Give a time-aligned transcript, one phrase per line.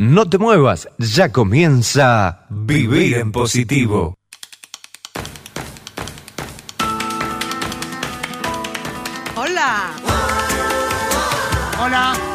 [0.00, 4.16] No te muevas, ya comienza Vivir en Positivo.
[9.36, 9.92] Hola.
[11.78, 12.29] Hola.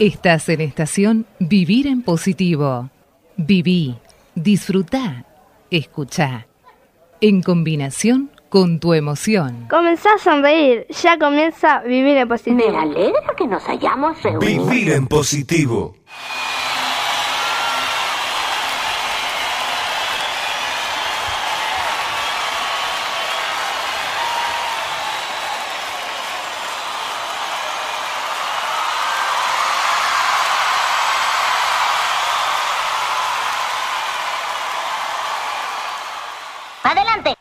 [0.00, 2.90] Estás en estación Vivir en Positivo.
[3.36, 3.96] Viví,
[4.34, 5.24] disfrutá,
[5.70, 6.48] escuchá.
[7.20, 9.68] En combinación con tu emoción.
[9.70, 12.56] Comenzá a sonreír, ya comienza a vivir en positivo.
[12.72, 14.66] Me alegra que nos hayamos reunido.
[14.66, 15.94] Vivir en Positivo.
[36.94, 37.33] Adelante.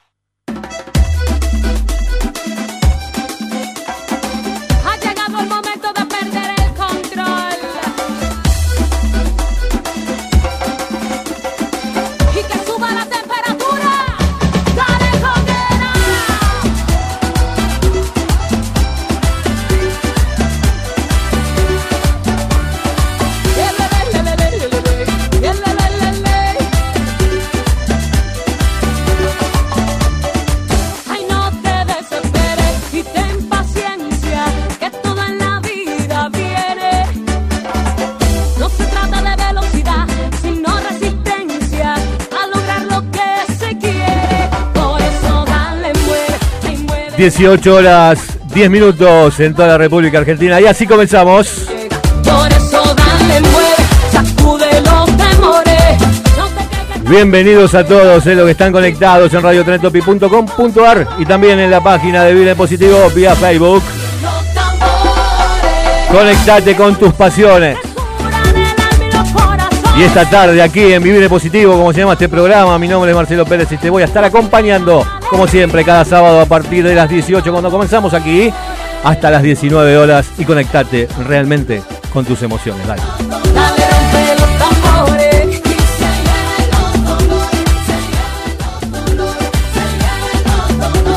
[47.23, 48.19] 18 horas
[48.53, 51.69] 10 minutos en toda la República Argentina y así comenzamos.
[52.21, 53.75] Por eso dale, muere,
[54.11, 56.01] sacude los temores.
[56.37, 61.59] No te caigas Bienvenidos a todos eh, los que están conectados en radiotrentopi.com.ar y también
[61.59, 63.83] en la página de Vivir en Positivo vía Facebook.
[66.11, 67.77] Conectate con tus pasiones.
[69.97, 73.11] Y esta tarde aquí en Vivir en Positivo, como se llama este programa, mi nombre
[73.11, 76.83] es Marcelo Pérez y te voy a estar acompañando, como siempre, cada sábado a partir
[76.87, 78.53] de las 18 cuando comenzamos aquí,
[79.03, 81.81] hasta las 19 horas y conectate realmente
[82.13, 82.85] con tus emociones.
[82.85, 83.01] Dale.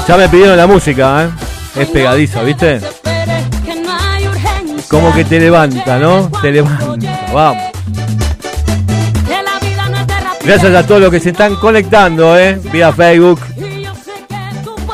[0.09, 1.83] Ya me pidieron la música, ¿eh?
[1.83, 2.81] Es pegadizo, ¿viste?
[4.89, 6.31] Como que te levanta, ¿no?
[6.41, 7.27] Te levanta.
[7.35, 7.65] Vamos.
[10.43, 12.59] Gracias a todos los que se están conectando, ¿eh?
[12.73, 13.41] Vía Facebook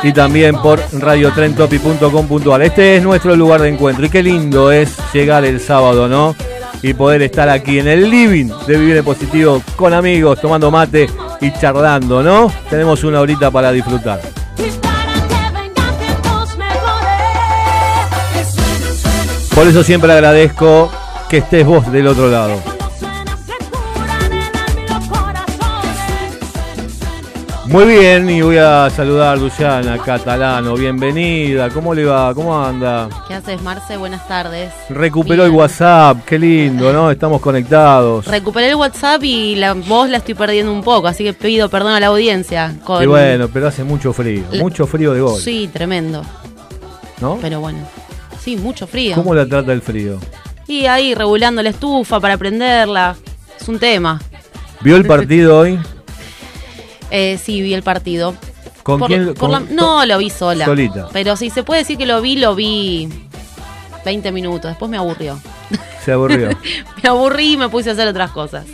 [0.02, 2.62] y también por radiotrentopi.com.ar.
[2.62, 6.34] Este es nuestro lugar de encuentro y qué lindo es llegar el sábado, ¿no?
[6.82, 11.08] Y poder estar aquí en el living de Vivir en Positivo con amigos, tomando mate
[11.40, 12.52] y charlando, ¿no?
[12.68, 14.20] Tenemos una horita para disfrutar.
[19.54, 20.90] Por eso siempre agradezco
[21.28, 22.71] que estés vos del otro lado.
[27.72, 30.74] Muy bien, y voy a saludar a Luciana Catalano.
[30.74, 32.34] Bienvenida, ¿cómo le va?
[32.34, 33.08] ¿Cómo anda?
[33.26, 33.96] ¿Qué haces, Marce?
[33.96, 34.70] Buenas tardes.
[34.90, 35.52] Recuperó el.
[35.52, 37.10] WhatsApp, qué lindo, ¿no?
[37.10, 38.26] Estamos conectados.
[38.26, 41.94] Recuperé el WhatsApp y la voz la estoy perdiendo un poco, así que pido perdón
[41.94, 42.74] a la audiencia.
[42.84, 43.02] Con...
[43.02, 46.22] Y bueno, pero hace mucho frío, La- mucho frío de gol, Sí, tremendo.
[47.22, 47.38] ¿no?
[47.40, 47.78] Pero bueno.
[48.38, 49.14] Sí, mucho frío.
[49.14, 50.18] ¿Cómo la trata el frío?
[50.66, 53.16] Y ahí regulando la estufa para prenderla.
[53.58, 54.20] Es un tema.
[54.82, 55.78] ¿Vio el partido hoy?
[57.14, 58.34] Eh, sí, vi el partido.
[58.82, 59.34] ¿Con Por- quién?
[59.34, 60.64] por la- con- no, lo vi sola.
[60.64, 61.08] Solita.
[61.12, 63.08] Pero si se puede decir que lo vi, lo vi
[64.04, 64.70] 20 minutos.
[64.70, 65.38] Después me aburrió.
[66.04, 66.48] Se aburrió.
[67.02, 68.64] Me aburrí y me puse a hacer otras cosas.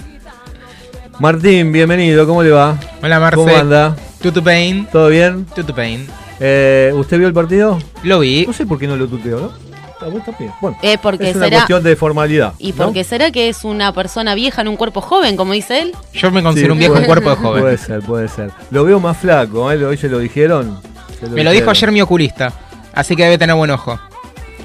[1.18, 2.78] Martín, bienvenido, ¿cómo le va?
[3.02, 3.36] Hola Marce.
[3.36, 3.96] ¿Cómo anda?
[4.22, 4.86] Tutu Pain.
[4.90, 5.44] ¿Todo bien?
[5.54, 6.06] Tutu Pain.
[6.40, 7.78] Eh, ¿Usted vio el partido?
[8.04, 8.46] Lo vi.
[8.46, 9.67] No sé por qué no lo tuteo, ¿no?
[10.00, 10.22] Vos.
[10.60, 11.56] Bueno, Eh, porque es una será.
[11.58, 12.52] cuestión de formalidad.
[12.58, 12.76] ¿Y ¿no?
[12.84, 15.92] por qué será que es una persona vieja en un cuerpo joven, como dice él?
[16.14, 17.62] Yo me considero Sí, un viejo en cuerpo de joven.
[17.62, 18.50] Puede ser, puede ser.
[18.70, 19.84] Lo veo más flaco, ¿eh?
[19.84, 20.80] ¿Hoy se lo dijeron?
[21.20, 22.52] Se Me lo dijo ayer mi oculista.
[22.94, 23.98] Así que debe tener buen ojo.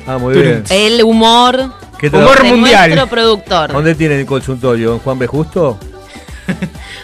[0.08, 0.64] Ah, muy bien.
[0.70, 2.90] El humor ¿Qué Humor mundial.
[2.90, 3.72] nuestro productor.
[3.72, 4.94] ¿Dónde tiene el consultorio?
[4.94, 5.28] ¿En Juan B.
[5.28, 5.78] Justo?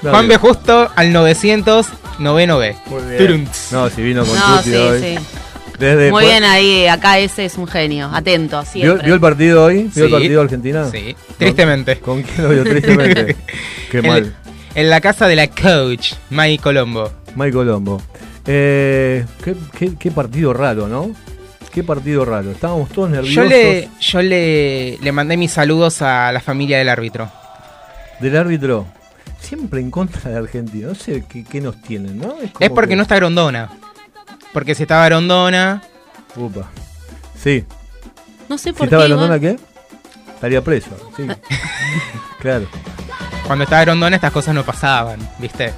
[0.02, 0.38] No, Juan B.
[0.38, 1.88] Justo al 900,
[2.20, 2.76] noveno B.
[2.88, 3.18] Muy bien.
[3.18, 3.72] Turunts.
[3.72, 5.00] No, si vino con No, Tuti sí, hoy.
[5.02, 5.18] sí.
[5.80, 8.10] Desde Muy bien ahí, acá ese es un genio.
[8.14, 9.06] Atento, ¿Vio, siempre.
[9.06, 9.90] vio el partido hoy?
[9.96, 10.90] ¿Vio el partido de Argentina?
[10.92, 12.00] Sí, tristemente.
[12.00, 12.64] ¿Con quién lo vio?
[12.64, 13.36] Tristemente.
[13.92, 14.36] Qué En- mal.
[14.76, 17.12] En la casa de la coach, Mai Colombo.
[17.36, 18.02] Mike Colombo.
[18.46, 21.12] Eh, qué, qué- qué partido raro, ¿no?
[21.74, 22.52] Qué partido raro.
[22.52, 23.36] Estábamos todos nerviosos.
[23.36, 27.32] Yo le, yo le, le mandé mis saludos a la familia del árbitro.
[28.20, 28.86] Del árbitro.
[29.40, 30.88] Siempre en contra de Argentina.
[30.90, 32.30] No sé qué, qué nos tienen, ¿no?
[32.30, 33.70] como Es porque que- no está Grondona.
[34.54, 35.82] Porque si estaba Grondona,
[36.36, 36.70] Upa.
[37.42, 37.66] Sí.
[38.48, 39.10] No sé Si por estaba qué.
[39.10, 40.32] Londona, igual- ¿qué?
[40.34, 40.90] Estaría preso.
[41.18, 41.28] Sí.
[42.40, 42.66] claro.
[43.46, 45.74] cuando estaba Grondona estas cosas no pasaban, ¿viste?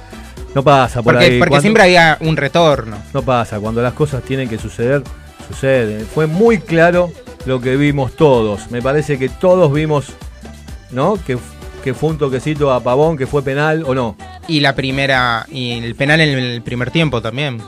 [0.54, 1.38] No pasa por Porque, ahí.
[1.38, 2.96] porque Cuando- siempre había un retorno.
[3.12, 3.58] No pasa.
[3.60, 5.02] Cuando las cosas tienen que suceder,
[5.48, 6.06] suceden.
[6.06, 7.10] Fue muy claro
[7.46, 8.70] lo que vimos todos.
[8.70, 10.06] Me parece que todos vimos,
[10.90, 11.14] ¿no?
[11.26, 11.38] Que,
[11.82, 14.16] que fue un toquecito a Pavón, que fue penal o no.
[14.46, 15.46] Y la primera.
[15.50, 17.62] Y el penal en el primer tiempo también.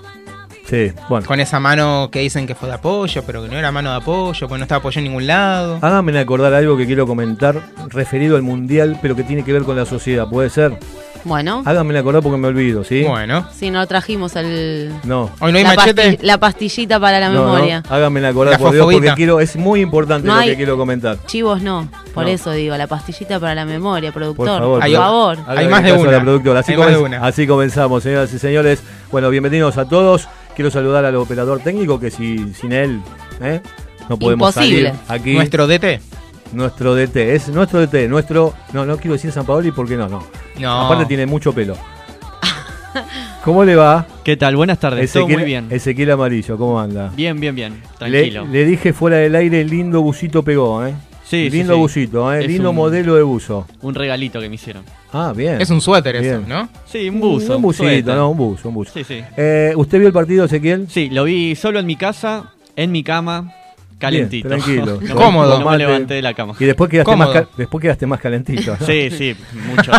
[0.69, 1.26] Sí, bueno.
[1.26, 3.96] Con esa mano que dicen que fue de apoyo, pero que no era mano de
[3.96, 5.78] apoyo, porque no estaba apoyo en ningún lado.
[5.82, 9.76] Háganme acordar algo que quiero comentar referido al mundial, pero que tiene que ver con
[9.76, 10.26] la sociedad.
[10.28, 10.78] ¿Puede ser?
[11.26, 13.02] Bueno, Háganme acordar porque me olvido, ¿sí?
[13.02, 13.46] Bueno.
[13.55, 14.93] si no trajimos el.
[15.05, 15.31] No.
[15.40, 16.19] Hoy no hay la, machete.
[16.19, 17.82] pasti- la pastillita para la No, memoria.
[17.88, 17.94] no.
[17.94, 20.76] Háganme acordar, La por Dios, porque quiero, es muy importante No lo hay- que quiero
[20.76, 21.16] comentar.
[21.26, 22.31] Chivos no, por No.
[22.31, 24.46] eso digo, la pastillita para la memoria, productor.
[24.49, 25.38] Por favor, Hay- por favor.
[25.46, 26.20] Hay más de una.
[26.20, 26.61] productora.
[26.61, 27.25] Así, Hay más de una.
[27.26, 28.82] así comenzamos, señoras y señores.
[29.11, 30.28] Bueno, bienvenidos a todos.
[30.54, 33.00] Quiero saludar al operador técnico que si, sin él
[33.40, 33.60] ¿eh?
[34.08, 34.90] no podemos Imposible.
[34.90, 35.34] salir aquí.
[35.34, 36.00] Nuestro DT.
[36.52, 40.22] Nuestro DT, es nuestro DT, nuestro, no, no quiero decir San Paoli porque no, no.
[40.60, 40.82] No.
[40.82, 41.76] Aparte tiene mucho pelo.
[43.44, 44.06] ¿Cómo le va?
[44.22, 44.54] ¿Qué tal?
[44.54, 45.12] Buenas tardes.
[45.12, 45.66] Todo muy bien.
[45.70, 47.10] Ezequiel Amarillo, ¿cómo anda?
[47.16, 47.72] Bien, bien, bien.
[47.72, 48.46] Le, Tranquilo.
[48.46, 50.94] le dije fuera del aire, lindo busito pegó, ¿eh?
[51.25, 51.79] Sí, sí, lindo sí.
[51.81, 52.47] busito, ¿eh?
[52.47, 53.67] Lindo un- modelo de buzo.
[53.82, 54.85] Un regalito que me hicieron.
[55.12, 55.61] Ah, bien.
[55.61, 56.44] Es un suéter eso, Bien.
[56.49, 56.69] ¿no?
[56.87, 57.56] Sí, un buzo.
[57.56, 58.15] Un busito, suéter.
[58.15, 58.93] no, un buzo, un buzo.
[58.93, 59.23] Sí, sí.
[59.37, 60.87] Eh, ¿Usted vio el partido, Ezequiel?
[60.91, 63.53] Sí, lo vi solo en mi casa, en mi cama,
[64.04, 64.48] calentito.
[64.48, 64.98] Bien, tranquilo.
[65.02, 65.58] no, Cómodo.
[65.60, 66.54] No me levanté de la cama.
[66.58, 67.44] Y después quedaste, más, Cómodo.
[67.46, 68.76] ca- después quedaste más calentito.
[68.78, 68.86] ¿no?
[68.86, 69.36] Sí, sí,
[69.66, 69.92] mucho.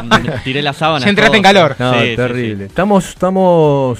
[0.43, 1.03] Tiré la sábana.
[1.05, 1.75] Ya entraste en calor.
[1.79, 2.65] No, Sí, sí, terrible.
[2.65, 3.99] Estamos, estamos,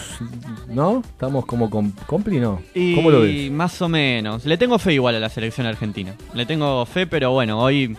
[0.70, 1.02] ¿no?
[1.06, 2.62] Estamos como con compli, ¿no?
[2.74, 3.52] Y ¿Cómo lo ves?
[3.52, 4.46] más o menos.
[4.46, 6.14] Le tengo fe igual a la selección argentina.
[6.34, 7.96] Le tengo fe, pero bueno, hoy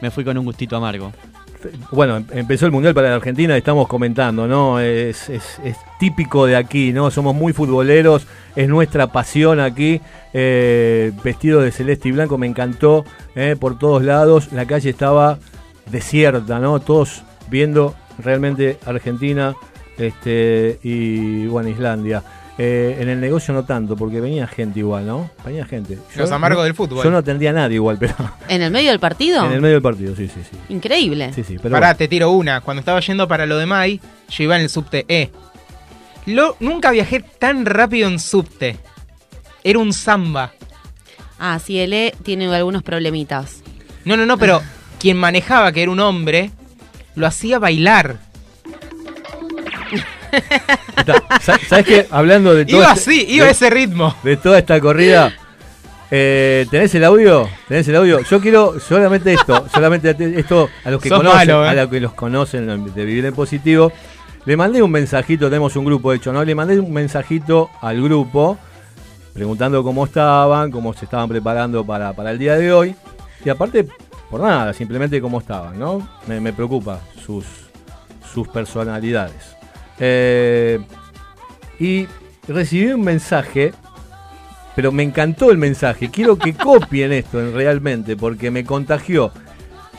[0.00, 1.12] me fui con un gustito amargo.
[1.90, 4.80] Bueno, em- empezó el Mundial para la Argentina, estamos comentando, ¿no?
[4.80, 5.30] Es
[5.98, 7.10] típico de aquí, ¿no?
[7.10, 10.00] Somos muy futboleros, es nuestra pasión aquí.
[10.32, 13.56] Eh, vestido de celeste y blanco, me encantó, ¿eh?
[13.58, 14.52] por todos lados.
[14.52, 15.38] La calle estaba
[15.90, 16.80] desierta, ¿no?
[16.80, 19.54] Todos viendo realmente Argentina
[19.96, 22.22] este, y, bueno, Islandia.
[22.60, 25.30] Eh, en el negocio no tanto, porque venía gente igual, ¿no?
[25.44, 25.96] Venía gente.
[26.16, 27.04] Los amargos del fútbol.
[27.04, 28.14] Yo no atendía a nadie igual, pero
[28.48, 29.46] ¿En el medio del partido?
[29.46, 30.56] en el medio del partido, sí, sí, sí.
[30.68, 31.32] Increíble.
[31.32, 31.98] Sí, sí, pero Pará, bueno.
[31.98, 32.60] te tiro una.
[32.60, 35.30] Cuando estaba yendo para lo de Mai, yo iba en el subte E.
[36.26, 38.76] Lo, nunca viajé tan rápido en subte.
[39.62, 40.52] Era un samba.
[41.38, 43.62] Ah, sí, el E tiene algunos problemitas.
[44.04, 44.60] No, no, no, pero
[44.98, 46.50] quien manejaba, que era un hombre,
[47.14, 48.18] lo hacía bailar.
[51.68, 52.06] ¿Sabes qué?
[52.10, 54.14] Hablando de todo Iba este- así, iba a de- ese ritmo.
[54.22, 55.32] de toda esta corrida.
[56.10, 57.48] eh, ¿Tenés el audio?
[57.68, 58.20] ¿Tenés el audio?
[58.22, 61.68] Yo quiero solamente esto, solamente te- esto a los que Sos conocen, malo, ¿eh?
[61.68, 63.92] a los que los conocen de Vivir en Positivo.
[64.46, 66.42] Le mandé un mensajito, tenemos un grupo hecho, ¿no?
[66.44, 68.56] Le mandé un mensajito al grupo
[69.34, 72.94] preguntando cómo estaban, cómo se estaban preparando para, para el día de hoy.
[73.44, 73.86] Y aparte,
[74.30, 76.08] por nada, simplemente cómo estaban, ¿no?
[76.26, 77.44] Me, me preocupa sus,
[78.32, 79.54] sus personalidades.
[80.00, 80.78] Eh,
[81.78, 82.06] y
[82.46, 83.72] recibí un mensaje,
[84.76, 86.10] pero me encantó el mensaje.
[86.10, 89.32] Quiero que copien esto en- realmente, porque me contagió.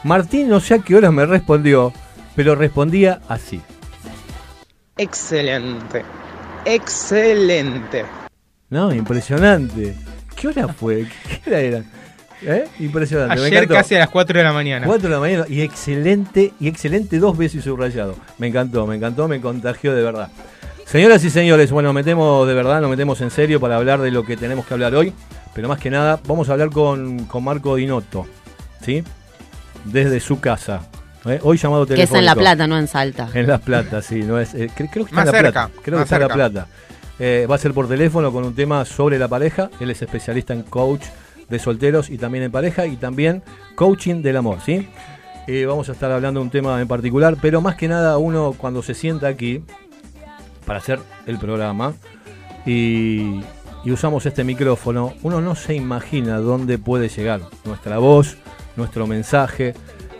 [0.03, 1.91] Martín no sé a qué hora me respondió,
[2.35, 3.61] pero respondía así.
[4.97, 6.03] Excelente.
[6.65, 8.05] Excelente.
[8.69, 9.95] No, impresionante.
[10.35, 11.07] ¿Qué hora fue?
[11.43, 11.83] ¿Qué hora era?
[12.41, 12.65] ¿Eh?
[12.79, 13.35] Impresionante.
[13.35, 13.73] me Ayer encantó.
[13.75, 14.85] casi a las 4 de la mañana.
[14.85, 18.15] 4 de la mañana y excelente, y excelente dos veces subrayado.
[18.37, 20.29] Me encantó, me encantó, me contagió de verdad.
[20.85, 24.23] Señoras y señores, bueno, metemos de verdad, nos metemos en serio para hablar de lo
[24.25, 25.13] que tenemos que hablar hoy,
[25.53, 28.25] pero más que nada vamos a hablar con, con Marco Dinotto,
[28.83, 29.03] ¿sí?
[29.85, 30.81] Desde su casa.
[31.25, 31.39] ¿eh?
[31.43, 32.19] Hoy llamado Que es telefónico.
[32.19, 33.29] en La Plata, no en Salta.
[33.33, 35.51] En Las Plata, sí, no es, eh, cre- creo que está Más en La cerca,
[35.67, 35.81] Plata.
[35.83, 36.27] Creo que está en La.
[36.33, 36.67] Plata.
[37.19, 39.69] Eh, va a ser por teléfono con un tema sobre la pareja.
[39.79, 41.03] Él es especialista en coach
[41.49, 43.43] de solteros y también en pareja y también
[43.75, 44.87] coaching del amor, ¿sí?
[45.47, 48.53] Eh, vamos a estar hablando de un tema en particular, pero más que nada uno
[48.55, 49.63] cuando se sienta aquí
[50.65, 51.93] para hacer el programa
[52.65, 53.41] y,
[53.85, 58.37] usamos este micrófono, uno no se imagina dónde puede llegar nuestra voz,
[58.75, 59.73] nuestro mensaje,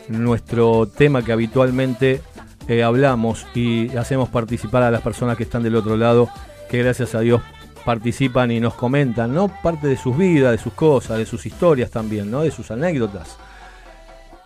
[0.07, 2.21] nuestro tema que habitualmente
[2.67, 6.29] eh, hablamos y hacemos participar a las personas que están del otro lado,
[6.71, 7.43] que gracias a Dios
[7.89, 9.48] participan y nos comentan, ¿no?
[9.48, 12.43] Parte de sus vidas, de sus cosas, de sus historias también, ¿no?
[12.43, 13.36] De sus anécdotas.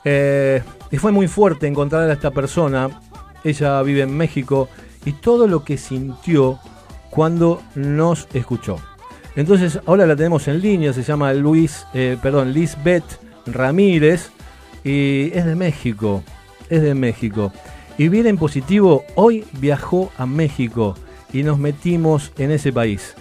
[0.05, 3.01] Eh, y fue muy fuerte encontrar a esta persona.
[3.43, 4.69] Ella vive en México
[5.03, 6.57] y todo lo que sintió
[7.09, 8.77] cuando nos escuchó.
[9.35, 14.29] Entonces ahora la tenemos en línea, se llama Luis, eh, perdón, Lisbeth Ramírez
[14.85, 16.23] y es de México,
[16.69, 17.51] es de México.
[17.97, 20.95] Y viene en positivo, hoy viajó a México
[21.33, 23.15] y nos metimos en ese país.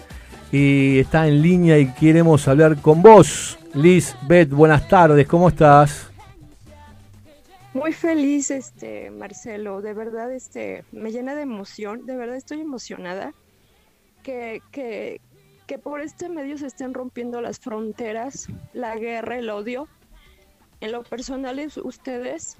[0.53, 3.57] Y está en línea y queremos hablar con vos.
[3.73, 6.11] Lisbeth, buenas tardes, ¿cómo estás?
[7.73, 13.33] Muy feliz, este, Marcelo, de verdad, este, me llena de emoción, de verdad estoy emocionada
[14.21, 15.19] que, que,
[15.65, 19.87] que por este medio se estén rompiendo las fronteras, la guerra, el odio.
[20.81, 22.57] En lo personal, es- ustedes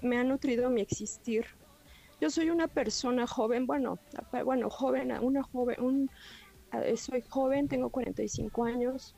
[0.00, 1.44] me han nutrido mi existir.
[2.22, 3.98] Yo soy una persona joven, bueno,
[4.46, 6.10] bueno, joven, una joven, un,
[6.96, 9.14] soy joven, tengo 45 años.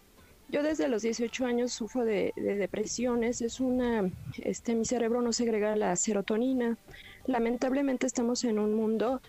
[0.49, 5.33] Yo desde los 18 años sufro de, de depresiones, es una, este, mi cerebro no
[5.33, 6.79] segrega la serotonina.
[7.27, 9.21] Lamentablemente estamos en un mundo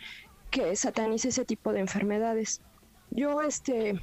[0.52, 2.62] que sataniza ese tipo de enfermedades.
[3.10, 4.00] Yo, este,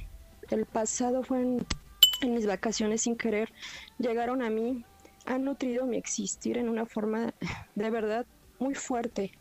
[0.49, 1.65] el pasado fue en
[2.33, 3.51] mis vacaciones sin querer,
[3.97, 4.83] llegaron a mí,
[5.25, 7.33] han nutrido mi existir en una forma
[7.75, 8.25] de verdad
[8.59, 9.31] muy fuerte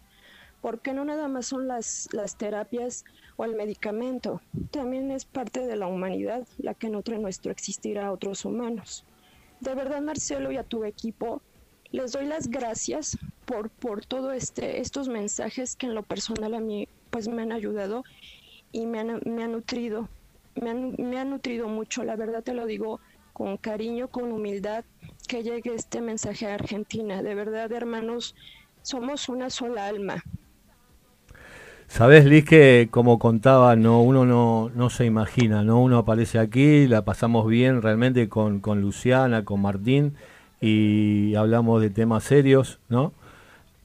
[0.65, 3.05] porque no nada más son las, las terapias
[3.37, 4.41] o el medicamento,
[4.71, 9.05] también es parte de la humanidad la que nutre nuestro existir a otros humanos.
[9.61, 11.43] De verdad, Marcelo, y a tu equipo,
[11.91, 14.05] les doy las gracias por, por
[14.35, 18.03] este, estos mensajes que en lo personal a mí pues me han ayudado
[18.73, 20.09] y me han, me han nutrido,
[20.55, 23.01] me han, me han nutrido mucho, la verdad te lo digo
[23.35, 24.87] con cariño, con humildad,
[25.29, 27.23] que llegue este mensaje a Argentina.
[27.23, 28.35] De verdad, hermanos,
[28.81, 30.25] somos una sola alma.
[31.89, 35.81] Sabes, Liz, que como contaba, no, uno no, no se imagina, ¿no?
[35.81, 40.15] Uno aparece aquí, la pasamos bien realmente con, con Luciana, con Martín,
[40.61, 43.13] y hablamos de temas serios, ¿no?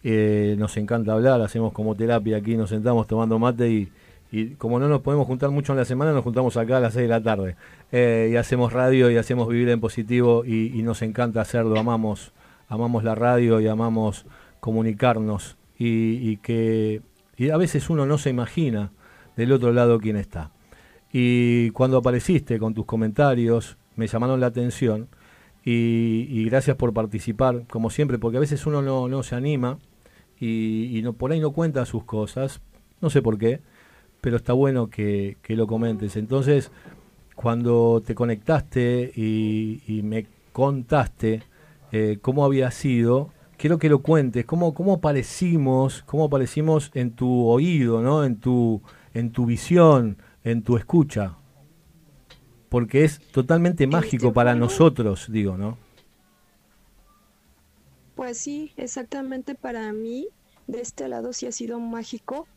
[0.04, 3.92] Eh, nos encanta hablar, hacemos como terapia aquí, nos sentamos tomando mate y,
[4.32, 6.94] y como no nos podemos juntar mucho en la semana, nos juntamos acá a las
[6.94, 7.58] 6 de la tarde.
[7.92, 12.32] Eh, y hacemos radio y hacemos vivir en positivo y, y nos encanta hacerlo, amamos,
[12.70, 14.26] amamos la radio y amamos
[14.62, 17.02] comunicarnos y, y que
[17.40, 18.92] y a veces uno no se imagina
[19.38, 20.52] del otro lado quién está.
[21.12, 25.08] Y cuando apareciste con tus comentarios, me llamaron la atención
[25.64, 29.80] y, gracias por participar, como siempre, porque a veces uno no, no se anima
[30.38, 32.60] y, no, por ahí no cuenta sus cosas,
[33.00, 33.62] no sé por qué,
[34.20, 36.18] pero está bueno que, que lo comentes.
[36.18, 36.72] Entonces,
[37.36, 41.44] cuando te conectaste y, y me contaste
[41.94, 43.30] eh, cómo había sido,
[43.60, 48.24] quiero que lo cuentes, cómo, cómo aparecimos, cómo aparecimos en tu oído, ¿no?
[48.24, 48.82] En tu,
[49.14, 51.36] en tu visión, en tu escucha.
[52.70, 55.78] Porque es totalmente mágico para nosotros, digo, ¿no?
[58.16, 60.30] Pues sí, exactamente para mí,
[60.68, 62.48] de este lado sí ha sido mágico,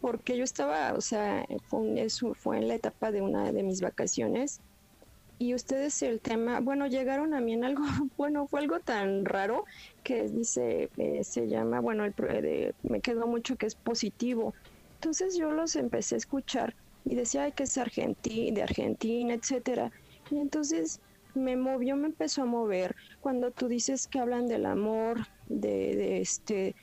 [0.00, 3.62] porque yo estaba, o sea, fue, un- eso fue en la etapa de una de
[3.62, 4.60] mis vacaciones,
[5.38, 7.82] y ustedes el tema, bueno, llegaron a mí en algo,
[8.16, 9.64] bueno, fue algo tan raro
[10.02, 14.54] que dice, eh, se llama, bueno, el, eh, de- me quedó mucho que es positivo.
[15.00, 16.74] Entonces yo los empecé a escuchar
[17.04, 19.90] y decía, ay, que es Argentina, de Argentina, etcétera.
[20.28, 21.00] Y entonces
[21.34, 22.94] me movió, me empezó a mover.
[23.20, 26.74] Cuando tú dices que hablan del amor, de este,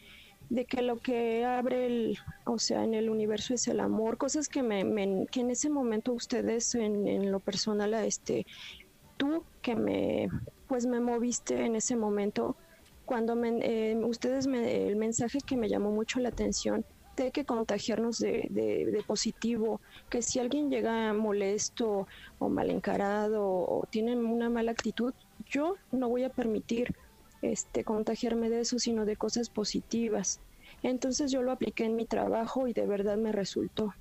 [0.49, 4.49] de que lo que abre el, o sea, en el universo es el amor, cosas
[4.49, 8.45] que me, que en ese momento ustedes en, en lo personal, este,
[9.17, 10.27] tú que me,
[10.67, 12.55] pues me moviste en ese momento,
[13.05, 16.83] cuando me, eh, ustedes me, el mensaje que me llamó mucho la atención
[17.15, 22.07] de que contagiarnos de, de, de positivo, que si alguien llega molesto
[22.39, 25.13] o mal encarado o tienen una mala actitud,
[25.45, 26.95] yo no voy a permitir
[27.41, 30.39] este contagiarme de eso, sino de cosas positivas.
[30.83, 33.93] Entonces yo lo apliqué en mi trabajo y de verdad me resultó.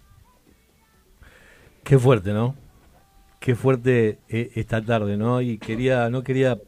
[1.85, 2.55] Qué fuerte, ¿no?
[3.41, 5.41] Qué fuerte eh, esta tarde, ¿no?
[5.41, 6.59] Y quería, no quería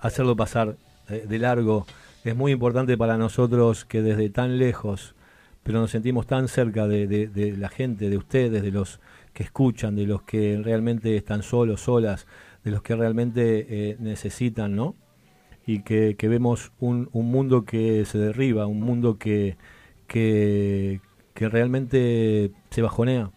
[0.00, 0.76] hacerlo pasar
[1.08, 1.86] eh, de largo.
[2.24, 5.14] Es muy importante para nosotros que desde tan lejos,
[5.62, 9.00] pero nos sentimos tan cerca de, de- la gente, de ustedes, de los
[9.32, 12.26] que escuchan, de los que realmente están solos, solas,
[12.64, 14.94] de los que realmente eh, necesitan, ¿no?
[15.66, 19.56] Y que, que vemos un, un mundo que se derriba, un mundo que,
[20.06, 21.00] que,
[21.34, 23.30] que realmente se bajonea.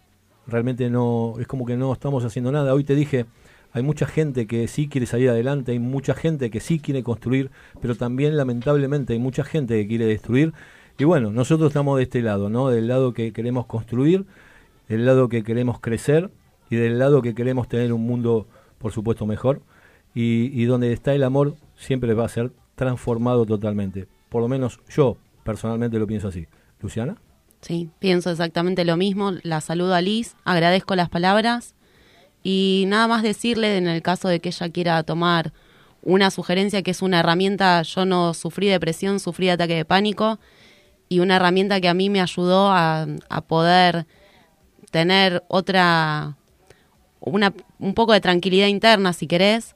[0.47, 2.73] Realmente no, es como que no estamos haciendo nada.
[2.73, 3.25] Hoy te dije,
[3.71, 7.51] hay mucha gente que sí quiere salir adelante, hay mucha gente que sí quiere construir,
[7.81, 10.53] pero también lamentablemente hay mucha gente que quiere destruir.
[10.97, 12.69] Y bueno, nosotros estamos de este lado, ¿no?
[12.69, 14.25] Del lado que queremos construir,
[14.87, 16.31] del lado que queremos crecer
[16.69, 19.61] y del lado que queremos tener un mundo, por supuesto, mejor.
[20.13, 24.07] Y, y donde está el amor siempre va a ser transformado totalmente.
[24.29, 26.47] Por lo menos yo personalmente lo pienso así.
[26.81, 27.17] Luciana.
[27.61, 29.31] Sí, pienso exactamente lo mismo.
[29.43, 31.73] La saludo a Liz, agradezco las palabras
[32.43, 35.51] y nada más decirle en el caso de que ella quiera tomar
[36.03, 40.39] una sugerencia que es una herramienta, yo no sufrí depresión, sufrí ataque de pánico
[41.09, 44.05] y una herramienta que a mí me ayudó a, a poder
[44.91, 46.37] tener otra,
[47.19, 49.75] una, un poco de tranquilidad interna, si querés,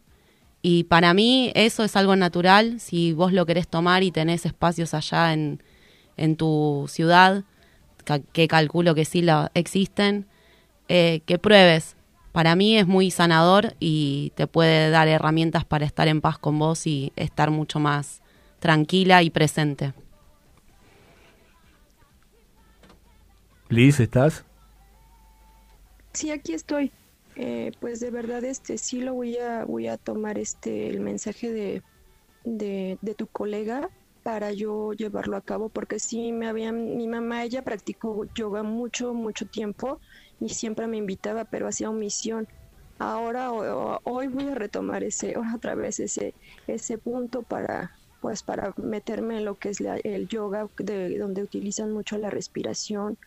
[0.61, 2.79] Y para mí eso es algo natural.
[2.79, 5.61] Si vos lo querés tomar y tenés espacios allá en,
[6.17, 7.43] en tu ciudad,
[8.03, 10.27] ca- que calculo que sí lo existen,
[10.87, 11.95] eh, que pruebes.
[12.31, 16.57] Para mí es muy sanador y te puede dar herramientas para estar en paz con
[16.59, 18.21] vos y estar mucho más
[18.59, 19.93] tranquila y presente.
[23.69, 24.43] Liz, ¿estás?
[26.13, 26.91] Sí, aquí estoy.
[27.35, 31.51] Eh, pues de verdad, este, sí lo voy a, voy a tomar este, el mensaje
[31.51, 31.81] de,
[32.43, 33.89] de, de tu colega
[34.23, 39.13] para yo llevarlo a cabo, porque sí me habían, mi mamá, ella practicó yoga mucho,
[39.13, 40.01] mucho tiempo
[40.39, 42.47] y siempre me invitaba, pero hacía omisión.
[42.99, 43.51] Ahora,
[44.03, 46.35] hoy voy a retomar ese, otra vez ese,
[46.67, 51.43] ese punto para, pues para meterme en lo que es la- el yoga, de, donde
[51.43, 53.17] utilizan mucho la respiración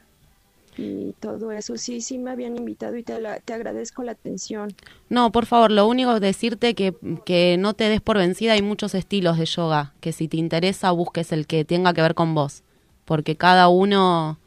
[0.77, 1.77] y todo eso.
[1.77, 4.75] Sí, sí me habían invitado y te, la- te agradezco la atención.
[5.09, 8.55] No, por favor, lo único es decirte que, que no te des por vencida.
[8.55, 12.15] Hay muchos estilos de yoga, que si te interesa busques el que tenga que ver
[12.15, 12.63] con vos.
[13.05, 14.39] Porque cada uno,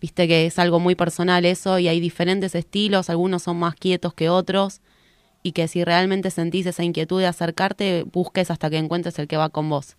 [0.00, 4.14] viste que es algo muy personal eso y hay diferentes estilos, algunos son más quietos
[4.14, 4.80] que otros.
[5.42, 9.36] Y que si realmente sentís esa inquietud de acercarte, busques hasta que encuentres el que
[9.36, 9.96] va con vos.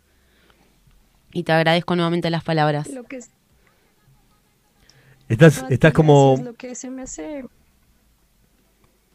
[1.31, 2.87] Y te agradezco nuevamente las palabras.
[2.89, 3.29] Lo que, es-
[5.29, 6.35] Estás, Ah, estás como...
[6.43, 7.45] lo que se me hace,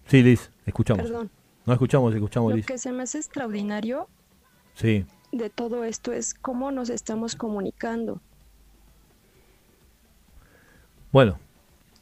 [0.06, 1.04] Sí, Liz, escuchamos.
[1.04, 1.30] Perdón.
[1.64, 2.66] No escuchamos, escuchamos, lo Liz.
[2.66, 4.08] que se me hace extraordinario
[4.74, 5.06] Sí.
[5.30, 8.20] de todo esto es cómo nos estamos comunicando.
[11.12, 11.38] Bueno,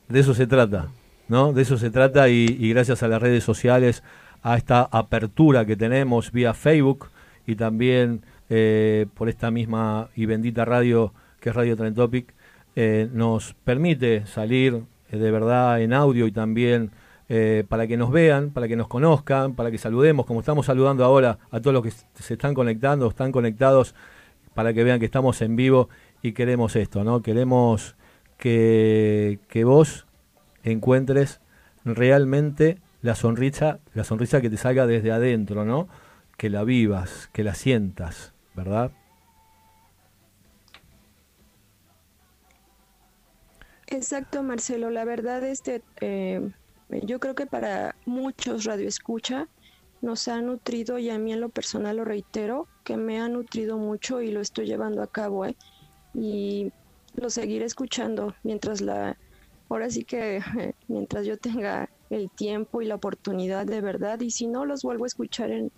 [0.08, 0.88] de eso se trata,
[1.28, 1.52] ¿no?
[1.52, 4.02] De eso se trata y, y gracias a las redes sociales,
[4.42, 7.08] a esta apertura que tenemos vía Facebook
[7.46, 12.32] y también eh, por esta misma y bendita radio que es Radio Trend Topic,
[12.76, 16.90] eh, nos permite salir eh, de verdad en audio y también
[17.28, 21.04] eh, para que nos vean, para que nos conozcan, para que saludemos, como estamos saludando
[21.04, 23.94] ahora a todos los que se están conectando, están conectados,
[24.54, 25.88] para que vean que estamos en vivo
[26.22, 27.22] y queremos esto, ¿no?
[27.22, 27.94] Queremos
[28.36, 30.06] que, que vos
[30.64, 31.40] encuentres
[31.84, 35.88] realmente la sonrisa, la sonrisa que te salga desde adentro, ¿no?
[36.36, 38.90] Que la vivas, que la sientas, ¿verdad?
[43.90, 44.90] Exacto, Marcelo.
[44.90, 46.40] La verdad, este, eh,
[46.90, 49.48] yo creo que para muchos radioescucha
[50.00, 53.78] nos ha nutrido y a mí en lo personal lo reitero que me ha nutrido
[53.78, 55.56] mucho y lo estoy llevando a cabo, ¿eh?
[56.14, 56.72] Y
[57.14, 59.16] lo seguiré escuchando mientras la,
[59.68, 60.40] ahora sí que
[60.88, 65.04] mientras yo tenga el tiempo y la oportunidad de verdad y si no los vuelvo
[65.04, 65.72] a escuchar en,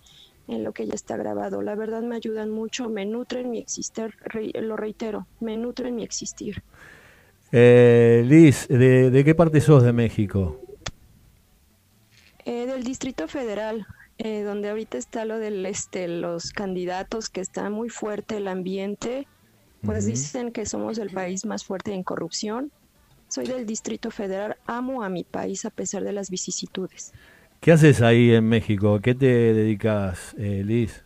[0.47, 1.61] en lo que ya está grabado.
[1.63, 6.03] La verdad me ayudan mucho, me nutren mi existir, re- lo reitero, me nutren mi
[6.03, 6.63] existir.
[7.55, 10.59] Eh, Liz, ¿de, de qué parte sos de México?
[12.45, 13.85] Eh, del Distrito Federal,
[14.17, 19.27] eh, donde ahorita está lo del este, los candidatos, que está muy fuerte el ambiente,
[19.85, 22.71] pues dicen que somos el país más fuerte en corrupción.
[23.27, 27.13] Soy del Distrito Federal, amo a mi país a pesar de las vicisitudes.
[27.59, 28.95] ¿Qué haces ahí en México?
[28.95, 31.03] ¿A ¿Qué te dedicas, eh, Liz?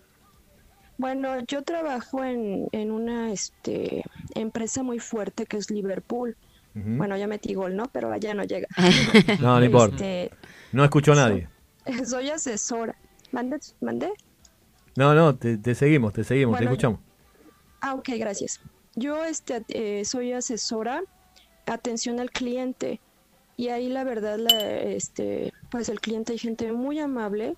[0.97, 6.35] Bueno, yo trabajo en, en una este, empresa muy fuerte que es Liverpool.
[6.73, 7.85] Bueno, ya metí gol, ¿no?
[7.91, 8.67] Pero allá no llega.
[9.41, 9.95] No, no importa.
[9.95, 10.31] Este,
[10.71, 11.49] No escuchó a nadie.
[12.05, 12.95] soy asesora.
[13.31, 13.57] ¿Mande?
[13.81, 14.11] ¿Mande?
[14.95, 16.99] No, no, te, te seguimos, te seguimos, te Bueno, escuchamos.
[17.81, 18.59] Ah, ok, gracias.
[18.95, 21.03] Yo este, eh, soy asesora,
[21.65, 22.99] atención al cliente.
[23.55, 27.55] Y ahí la verdad, la, este, pues el cliente hay gente muy amable,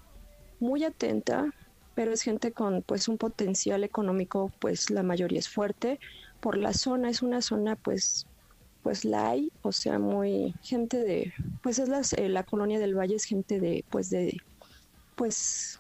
[0.60, 1.54] muy atenta,
[2.00, 6.00] pero es gente con pues un potencial económico, pues la mayoría es fuerte.
[6.40, 8.26] Por la zona, es una zona pues
[8.82, 12.96] pues la hay, o sea, muy gente de, pues es las- eh, la colonia del
[12.98, 14.38] Valle es gente de, pues de,
[15.18, 15.78] pues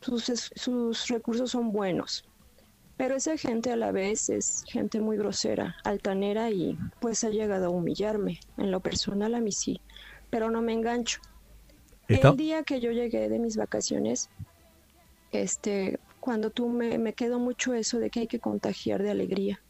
[0.00, 0.24] sus,
[0.56, 2.24] sus recursos son buenos.
[2.96, 7.66] Pero esa gente a la vez es gente muy grosera, altanera y pues ha llegado
[7.66, 8.40] a humillarme.
[8.56, 9.80] En lo personal a mí sí,
[10.30, 11.20] pero no me engancho.
[12.08, 14.28] Está- El día que yo llegué de mis vacaciones,
[15.32, 19.60] este, cuando tú me, me quedó mucho eso de que hay que contagiar de alegría.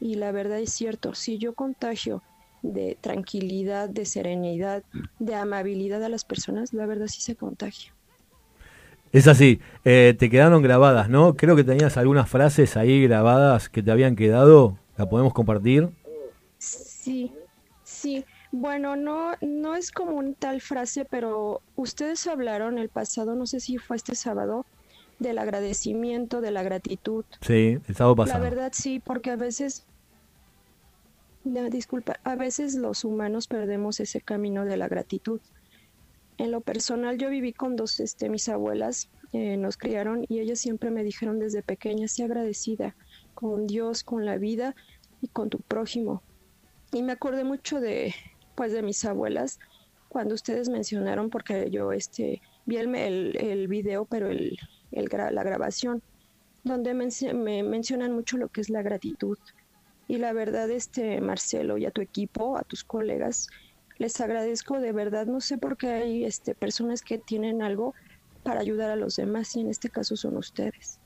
[0.00, 2.22] Y la verdad es cierto, si yo contagio
[2.62, 4.82] de tranquilidad, de serenidad,
[5.18, 7.94] de amabilidad a las personas, la verdad sí se contagia.
[9.10, 11.34] Es así, eh, te quedaron grabadas, ¿no?
[11.34, 14.76] Creo que tenías algunas frases ahí grabadas que te habían quedado.
[14.98, 15.88] ¿La podemos compartir?
[16.58, 17.32] Sí,
[17.84, 18.24] sí.
[18.52, 23.60] Bueno, no, no es como una tal frase, pero ustedes hablaron el pasado, no sé
[23.60, 24.66] si fue este sábado,
[25.18, 27.24] del agradecimiento, de la gratitud.
[27.40, 28.42] Sí, el sábado La pasado.
[28.42, 29.84] verdad sí, porque a veces,
[31.44, 35.40] no, disculpa, a veces los humanos perdemos ese camino de la gratitud.
[36.36, 40.60] En lo personal, yo viví con dos, este, mis abuelas, eh, nos criaron y ellas
[40.60, 42.94] siempre me dijeron desde pequeña, sea agradecida
[43.34, 44.76] con Dios, con la vida
[45.20, 46.22] y con tu prójimo.
[46.92, 48.14] Y me acordé mucho de,
[48.54, 49.58] pues, de mis abuelas
[50.08, 54.58] cuando ustedes mencionaron, porque yo, este, vi el, el, el video, pero el,
[54.92, 56.02] el gra- la grabación,
[56.64, 59.38] donde menci- me mencionan mucho lo que es la gratitud.
[60.06, 63.48] Y la verdad, este, Marcelo, y a tu equipo, a tus colegas,
[63.98, 65.26] les agradezco de verdad.
[65.26, 67.94] No sé por qué hay este, personas que tienen algo
[68.42, 70.98] para ayudar a los demás y en este caso son ustedes.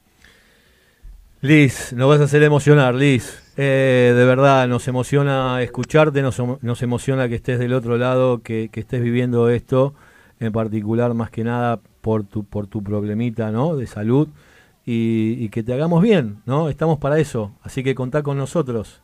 [1.40, 3.42] Liz, nos vas a hacer emocionar, Liz.
[3.56, 8.68] Eh, de verdad, nos emociona escucharte, nos, nos emociona que estés del otro lado, que,
[8.70, 9.94] que estés viviendo esto,
[10.38, 13.76] en particular más que nada por tu, por tu problemita ¿no?
[13.76, 14.28] de salud
[14.84, 16.68] y, y que te hagamos bien, ¿no?
[16.68, 19.00] Estamos para eso, así que contá con nosotros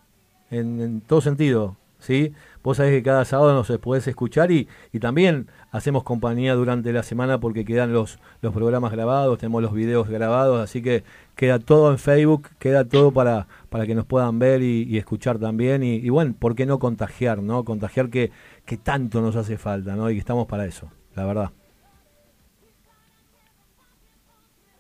[0.51, 2.33] en, todo sentido, ¿sí?
[2.65, 7.05] Vos sabés que cada sábado nos podés escuchar y, y también hacemos compañía durante la
[7.05, 11.05] semana porque quedan los, los programas grabados, tenemos los videos grabados, así que
[11.37, 15.39] queda todo en Facebook, queda todo para, para que nos puedan ver y, y escuchar
[15.39, 15.85] también.
[15.85, 17.65] Y, y bueno, ¿por qué no contagiar, no?
[17.65, 18.33] Contagiar que,
[18.67, 20.11] que tanto nos hace falta, ¿no?
[20.11, 21.51] Y que estamos para eso, la verdad.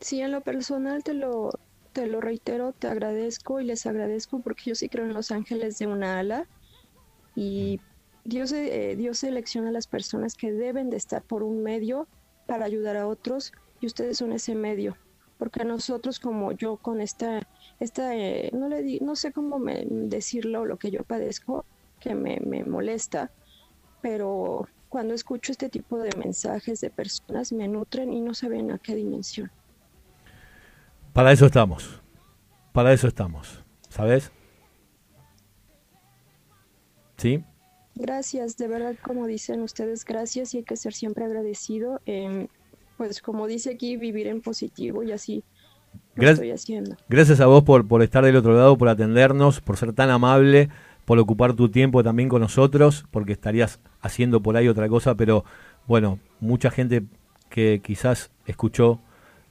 [0.01, 1.51] Sí, en lo personal te lo,
[1.93, 5.79] te lo reitero, te agradezco y les agradezco porque yo sí creo en los ángeles
[5.79, 6.49] de una ala
[7.35, 7.83] y
[8.25, 12.09] Dios, eh, Dios selecciona a las personas que deben de estar por un medio
[12.47, 14.99] para ayudar a otros y ustedes son ese medio.
[15.39, 17.43] Porque nosotros como yo con esta,
[17.81, 21.67] esta eh, no, le di, no sé cómo me- decirlo, lo que yo padezco,
[22.01, 23.33] que me, me molesta,
[24.01, 28.79] pero cuando escucho este tipo de mensajes de personas me nutren y no saben a
[28.81, 29.51] qué dimensión.
[31.12, 32.01] Para eso estamos.
[32.73, 33.64] Para eso estamos.
[33.88, 34.31] ¿Sabes?
[37.16, 37.42] ¿Sí?
[37.94, 42.01] Gracias, de verdad, como dicen ustedes, gracias y hay que ser siempre agradecido.
[42.07, 42.47] Em,
[42.97, 45.42] pues como dice aquí, vivir en positivo y así
[46.14, 46.97] lo estoy haciendo.
[47.09, 50.68] Gracias a vos por, por estar del otro lado, por atendernos, por ser tan amable,
[51.05, 55.44] por ocupar tu tiempo también con nosotros, porque estarías haciendo por ahí otra cosa, pero
[55.87, 57.05] bueno, mucha gente
[57.49, 59.01] que quizás escuchó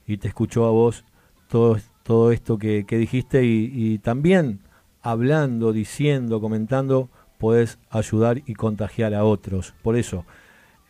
[0.05, 1.03] y te escuchó a vos
[1.47, 4.59] todo, todo esto que, que dijiste y, también
[5.01, 9.73] hablando, diciendo, comentando, podés ayudar y contagiar a otros.
[9.81, 10.25] Por eso,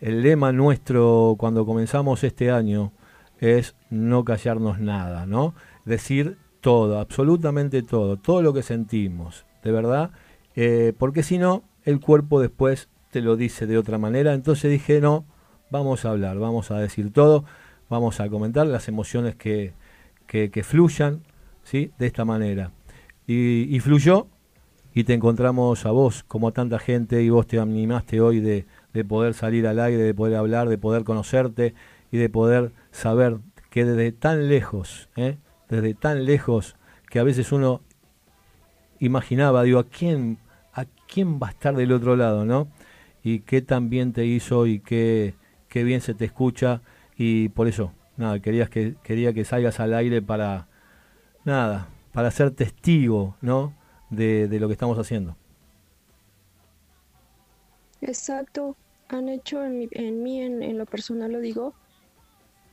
[0.02, 2.92] el lema nuestro cuando comenzamos este año
[3.40, 5.54] es no callarnos nada, ¿no?
[5.86, 10.12] Decir todo, absolutamente todo, todo lo que sentimos, de verdad,
[10.56, 14.34] eh, porque si no, el cuerpo después te lo dice de otra manera.
[14.34, 15.26] Entonces dije, no,
[15.70, 17.46] vamos a hablar, vamos a decir todo,
[17.90, 19.74] vamos a comentar las emociones que,
[20.28, 21.24] que, fluyan,
[21.64, 21.92] ¿sí?
[21.98, 22.72] De esta manera.
[23.26, 24.28] Y, y fluyó
[24.94, 28.66] y te encontramos a vos, como a tanta gente, y vos te animaste hoy de,
[28.94, 31.76] de poder salir al aire, de poder hablar, de poder conocerte
[32.12, 33.38] y de poder saber
[33.70, 35.38] que desde tan lejos, ¿eh?
[35.70, 36.78] desde tan lejos,
[37.12, 37.82] que a veces uno
[39.00, 40.40] imaginaba, digo, ¿a quién,
[40.74, 42.68] ¿a quién va a estar del otro lado, no?
[43.24, 45.36] Y qué tan bien te hizo y qué,
[45.68, 46.82] qué bien se te escucha,
[47.16, 50.68] y por eso, nada, querías que, quería que salgas al aire para,
[51.46, 53.74] nada, para ser testigo, ¿no?
[54.10, 55.36] De, lo que estamos haciendo.
[58.02, 58.76] Exacto,
[59.10, 61.74] han hecho en, en mí, en, en lo personal lo digo,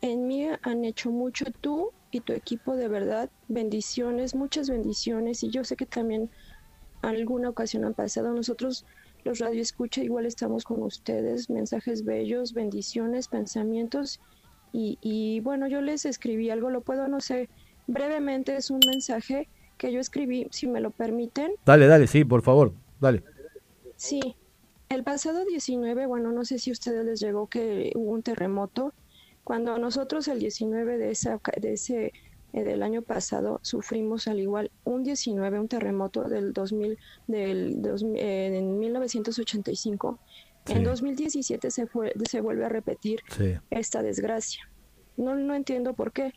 [0.01, 5.43] en mí han hecho mucho tú y tu equipo de verdad, bendiciones, muchas bendiciones.
[5.43, 6.31] Y yo sé que también
[7.03, 8.85] alguna ocasión han pasado, nosotros
[9.25, 14.21] los radio escucha igual estamos con ustedes, mensajes bellos, bendiciones, pensamientos
[14.75, 17.49] y, y bueno, yo les escribí algo, lo puedo, no sé,
[17.87, 21.53] brevemente es un mensaje que yo escribí, si me lo permiten.
[21.65, 23.23] Dale, dale, sí, por favor, dale.
[23.95, 24.35] Sí,
[24.89, 28.93] el pasado 19, bueno, no sé si a ustedes les llegó que hubo un terremoto.
[29.45, 32.13] Cuando nosotros el 19 de, esa, de ese
[32.53, 38.19] eh, del año pasado sufrimos al igual un 19, un terremoto del 2000, del 2000,
[38.21, 40.19] eh, en 1985.
[40.67, 40.85] En Sí.
[40.85, 43.55] 2017 se, fue, se vuelve a repetir Sí.
[43.71, 44.69] esta desgracia.
[45.17, 46.33] No, no entiendo por qué.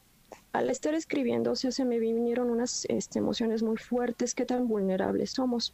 [0.51, 4.67] Al estar escribiendo, o sea, se me vinieron unas este, emociones muy fuertes, qué tan
[4.67, 5.73] vulnerables somos.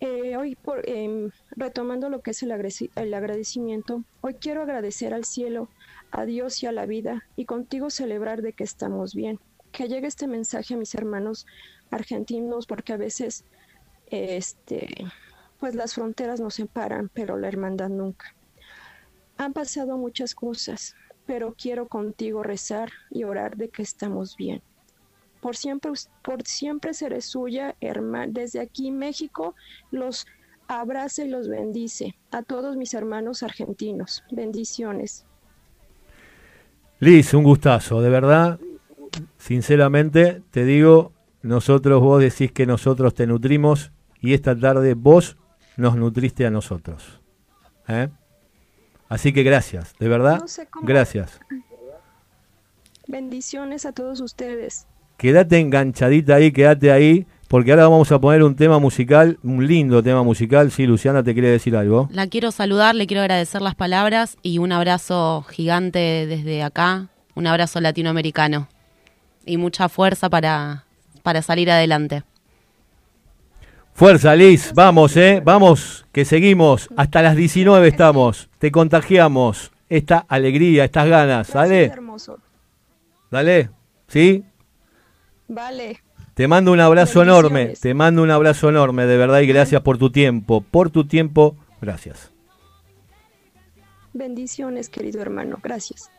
[0.00, 2.50] Eh, hoy, por, em, retomando lo que es el,
[2.96, 5.68] el agradecimiento, hoy quiero agradecer al cielo,
[6.10, 9.38] a Dios y a la vida, y contigo celebrar de que estamos bien.
[9.72, 11.46] Que llegue este mensaje a mis hermanos
[11.90, 13.44] argentinos, porque a veces,
[14.10, 14.88] este,
[15.58, 18.34] pues las fronteras nos separan, pero la hermandad nunca.
[19.38, 20.94] Han pasado muchas cosas,
[21.26, 24.62] pero quiero contigo rezar y orar de que estamos bien.
[25.40, 25.92] Por siempre,
[26.22, 28.32] por siempre seré suya, hermana.
[28.32, 29.54] Desde aquí, México,
[29.90, 30.26] los
[30.68, 32.16] abraza y los bendice.
[32.30, 34.24] A todos mis hermanos argentinos.
[34.30, 35.24] Bendiciones.
[36.98, 38.58] Liz, un gustazo, de verdad,
[39.36, 45.36] sinceramente te digo, nosotros vos decís que nosotros te nutrimos y esta tarde vos
[45.76, 47.20] nos nutriste a nosotros.
[47.88, 48.08] ¿eh?
[49.08, 51.38] Así que gracias, de verdad, No sé cómo- gracias.
[53.08, 54.86] Bendiciones a todos ustedes.
[55.16, 60.02] Quédate enganchadita ahí, quédate ahí, porque ahora vamos a poner un tema musical, un lindo
[60.02, 60.70] tema musical.
[60.72, 62.08] Sí, Luciana te quiere decir algo.
[62.12, 67.46] La quiero saludar, le quiero agradecer las palabras y un abrazo gigante desde acá, un
[67.46, 68.68] abrazo latinoamericano
[69.46, 70.84] y mucha fuerza para,
[71.22, 72.24] para salir adelante.
[73.96, 80.84] Fuerza, Liz, vamos, eh, vamos, que seguimos, hasta las 19 estamos, te contagiamos esta alegría,
[80.84, 81.54] estas ganas.
[81.54, 82.38] Hermoso.
[83.30, 83.70] Dale,
[84.06, 84.44] ¿sí?
[85.48, 86.02] Vale.
[86.34, 89.96] Te mando un abrazo enorme, te mando un abrazo enorme, de verdad, y gracias por
[89.96, 92.30] tu tiempo, por tu tiempo, gracias.
[94.12, 95.58] Bendiciones, querido hermano.
[95.62, 96.10] Gracias.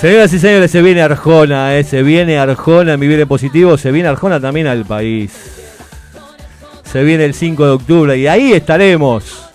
[0.00, 3.92] Señoras y señores, se viene Arjona, eh, se viene Arjona en Vivir en Positivo, se
[3.92, 5.61] viene Arjona también al país.
[6.92, 9.48] Se viene el 5 de octubre y ahí estaremos,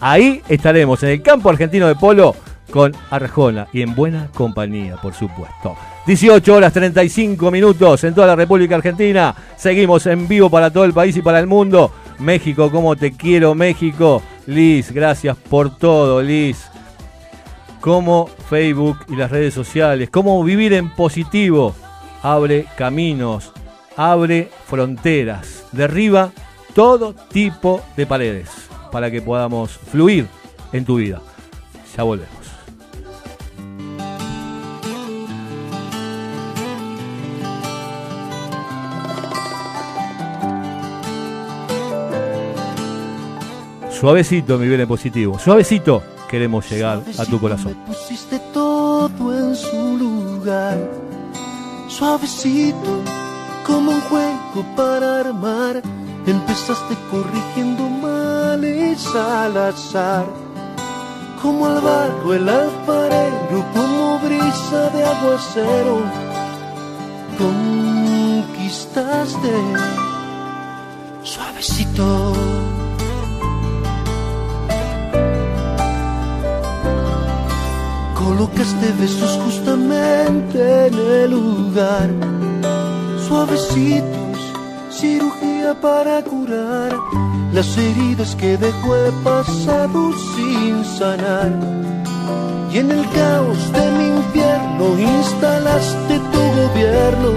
[0.00, 2.34] ahí estaremos, en el campo argentino de polo
[2.70, 5.76] con Arjona y en buena compañía, por supuesto.
[6.06, 9.34] 18 horas 35 minutos en toda la República Argentina.
[9.56, 11.92] Seguimos en vivo para todo el país y para el mundo.
[12.18, 14.20] México, como te quiero, México.
[14.46, 16.70] Liz, gracias por todo, Liz
[17.80, 21.74] cómo Facebook y las redes sociales, cómo vivir en positivo,
[22.22, 23.52] abre caminos,
[23.96, 26.30] abre fronteras, derriba
[26.74, 28.48] todo tipo de paredes
[28.90, 30.26] para que podamos fluir
[30.72, 31.20] en tu vida.
[31.96, 32.40] Ya volvemos.
[44.00, 45.38] Suavecito, mi bien positivo.
[45.38, 47.74] Suavecito queremos llegar a tu corazón.
[47.86, 50.78] Pusiste todo en su lugar,
[51.88, 53.02] suavecito,
[53.66, 55.82] como un juego para armar.
[56.26, 60.26] Empezaste corrigiendo males al azar,
[61.42, 66.02] como al barro el alfarero, como brisa de aguacero.
[67.38, 69.52] Conquistaste
[71.22, 72.32] suavecito.
[78.14, 82.10] Colocaste besos justamente en el lugar,
[83.26, 84.19] suavecitos,
[85.80, 86.96] para curar
[87.52, 91.52] las heridas que dejó el pasado sin sanar.
[92.72, 97.30] Y en el caos de mi infierno instalaste tu gobierno,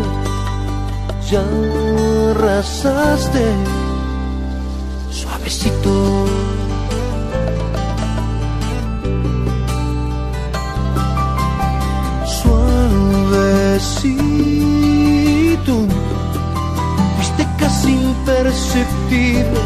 [1.30, 1.44] ya
[2.32, 3.46] arrasaste,
[5.12, 6.26] suavecito.
[13.84, 15.76] suavecito,
[17.74, 19.62] casi imperceptible,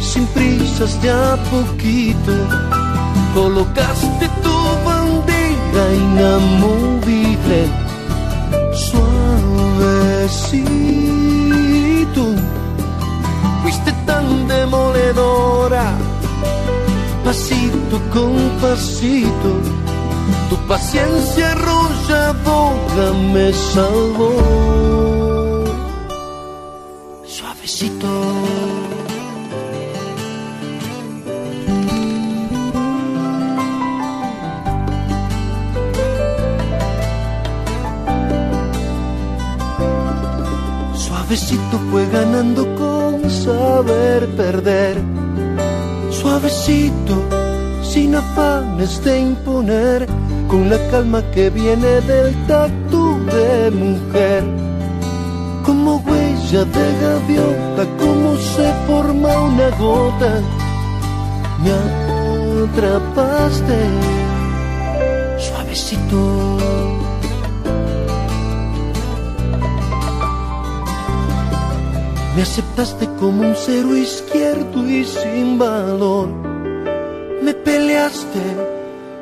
[0.00, 2.32] sin prisas de a poquito,
[3.34, 7.60] colocaste tu bandera inamovible,
[8.74, 9.14] suavecito,
[13.62, 15.94] fuiste tan demoledora,
[17.24, 19.60] pasito con pasito.
[20.50, 24.85] Tu paciencia arrolladora me salvó.
[41.26, 44.96] Suavecito fue ganando con saber perder.
[46.08, 47.14] Suavecito
[47.82, 50.06] sin afanes de imponer,
[50.46, 54.44] con la calma que viene del tacto de mujer.
[55.64, 60.40] Como huella de gaviota, como se forma una gota,
[61.60, 61.72] me
[62.70, 63.78] atrapaste
[65.40, 66.45] suavecito.
[72.36, 76.28] Me aceptaste como un cero izquierdo y sin valor
[77.42, 78.42] me peleaste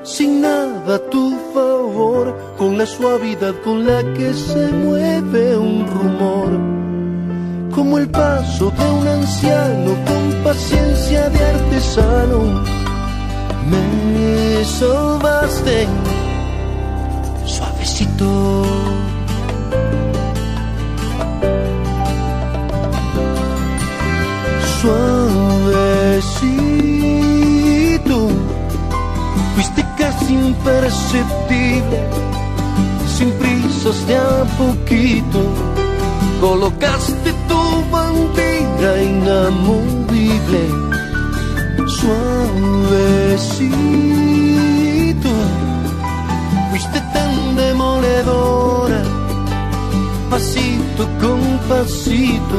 [0.03, 6.51] sin nada a tu favor, con la suavidad con la que se mueve un rumor,
[7.75, 12.65] como el paso de un anciano con paciencia de artesano.
[13.71, 15.87] Me salvaste
[17.47, 19.04] suavecito.
[24.85, 26.45] Suavecito.
[29.55, 31.99] Fuiste casi imperceptible,
[33.17, 35.41] sin prisas de a poquito,
[36.39, 40.63] colocaste tu bandera inamovible,
[41.87, 43.33] suavecito,
[46.71, 49.03] fuiste tan demoledora,
[50.29, 52.59] pasito con pasito,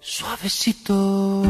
[0.00, 1.42] Suavecito.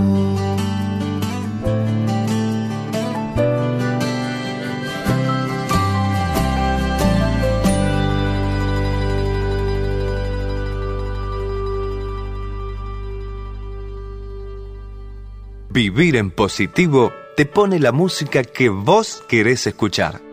[15.72, 20.29] Vivir en positivo te pone la música que vos querés escuchar.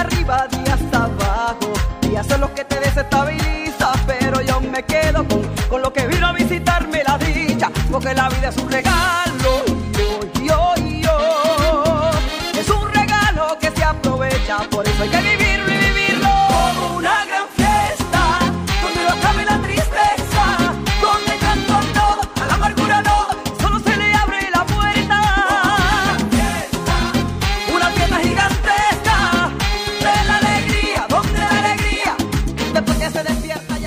[0.00, 1.72] Arriba, días abajo,
[2.02, 6.26] días son los que te desestabilizan, pero yo me quedo con, con lo que vino
[6.26, 9.29] a visitarme la dicha, porque la vida es un regalo,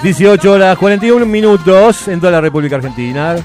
[0.04, 3.38] 18 horas 41 minutos en toda la República Argentina.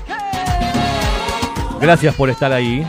[1.81, 2.85] Gracias por estar ahí.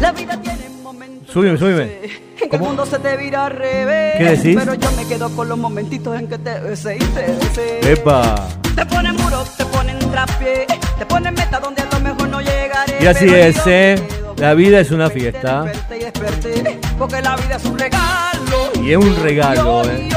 [0.00, 2.00] la vida tiene momentos súbime.
[2.40, 4.14] en que el mundo se te vira al revés.
[4.16, 4.56] ¿Qué decís?
[4.58, 7.92] Pero yo me quedo con los momentitos en que te besé y te besé.
[7.92, 8.48] Epa.
[8.74, 10.66] Te ponen muros, te ponen trapié,
[10.98, 12.96] te ponen meta donde a lo mejor no llegaré.
[12.98, 14.02] Y así es, ¿eh?
[14.38, 15.66] La vida es una fiesta.
[16.98, 18.70] porque la vida es un regalo.
[18.82, 20.08] Y es un regalo, ¿eh?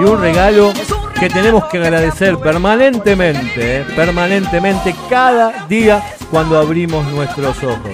[0.00, 0.72] Y un regalo
[1.18, 3.84] que tenemos que agradecer permanentemente, ¿eh?
[3.94, 7.90] permanentemente, cada día cuando abrimos nuestros ojos.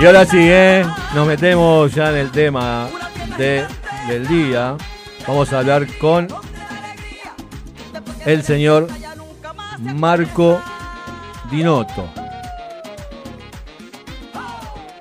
[0.00, 0.84] Y ahora sí, ¿eh?
[1.14, 2.88] nos metemos ya en el tema
[3.36, 3.64] de,
[4.08, 4.76] del día.
[5.24, 6.26] Vamos a hablar con
[8.26, 8.88] el señor
[9.78, 10.60] Marco
[11.48, 12.08] Dinotto.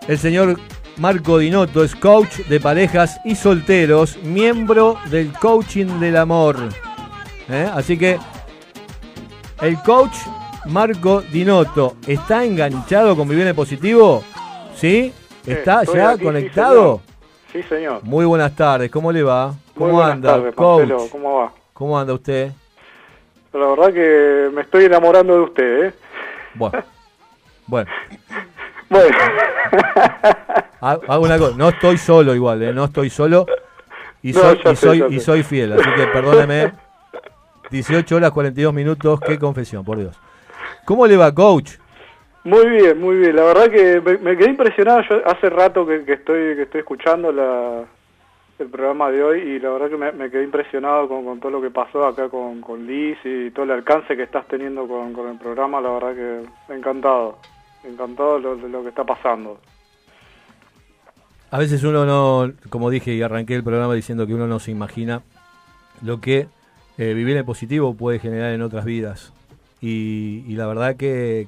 [0.07, 0.59] El señor
[0.97, 6.57] Marco Dinotto es coach de parejas y solteros, miembro del coaching del amor.
[7.49, 7.69] ¿Eh?
[7.71, 8.17] Así que
[9.61, 10.15] el coach
[10.65, 14.23] Marco Dinotto está enganchado con Viviene Positivo.
[14.75, 15.13] ¿Sí?
[15.45, 17.01] ¿Está estoy ya aquí, sí, conectado?
[17.51, 18.03] Sí, señor.
[18.03, 19.53] Muy buenas tardes, ¿cómo le va?
[19.75, 20.87] ¿Cómo buenas anda, tardes, coach?
[20.87, 21.51] Marcelo, ¿cómo va?
[21.73, 22.51] ¿Cómo anda usted?
[23.53, 25.93] La verdad que me estoy enamorando de usted, ¿eh?
[26.55, 26.83] Bueno.
[27.67, 27.89] Bueno.
[28.89, 29.17] Bueno.
[30.79, 32.71] Ha- Hago una cosa, no estoy solo igual, ¿eh?
[32.71, 33.45] no estoy solo
[34.21, 36.71] y No, soy, y sé, soy, y soy fiel, así que perdóneme.
[37.71, 40.15] 18 horas 42 minutos, qué confesión, por Dios.
[40.85, 41.71] ¿Cómo le va, coach?
[42.43, 43.35] Muy bien, muy bien.
[43.35, 45.01] La verdad que me, me quedé impresionado.
[45.09, 47.83] Yo hace rato que, que estoy que estoy escuchando la,
[48.59, 51.51] el programa de hoy y la verdad que me, me quedé impresionado con, con todo
[51.51, 55.11] lo que pasó acá con, con Liz y todo el alcance que estás teniendo con,
[55.11, 55.81] con el programa.
[55.81, 57.39] La verdad que encantado.
[57.83, 59.59] Encantado lo, de lo que está pasando.
[61.49, 64.71] A veces uno no, como dije y arranqué el programa diciendo que uno no se
[64.71, 65.21] imagina
[66.01, 66.47] lo que
[66.97, 69.33] eh, vivir en positivo puede generar en otras vidas.
[69.79, 71.47] Y, y la verdad que,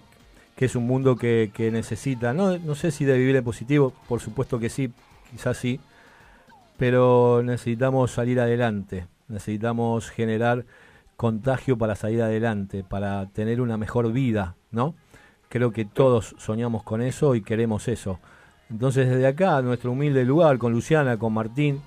[0.56, 3.94] que es un mundo que, que necesita, no, no sé si de vivir en positivo,
[4.08, 4.92] por supuesto que sí,
[5.32, 5.80] quizás sí,
[6.78, 10.66] pero necesitamos salir adelante, necesitamos generar
[11.18, 14.96] contagio para salir adelante, para tener una mejor vida, ¿no?
[15.50, 18.20] Creo que todos soñamos con eso y queremos eso.
[18.70, 21.82] Entonces desde acá, nuestro humilde lugar, con Luciana, con Martín,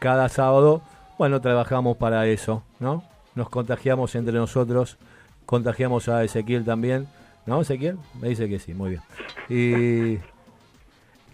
[0.00, 0.82] cada sábado,
[1.16, 3.04] bueno, trabajamos para eso, ¿no?
[3.36, 4.98] Nos contagiamos entre nosotros,
[5.46, 7.06] contagiamos a Ezequiel también,
[7.46, 7.96] ¿no, Ezequiel?
[8.20, 9.02] Me dice que sí, muy bien.
[9.48, 10.18] Y,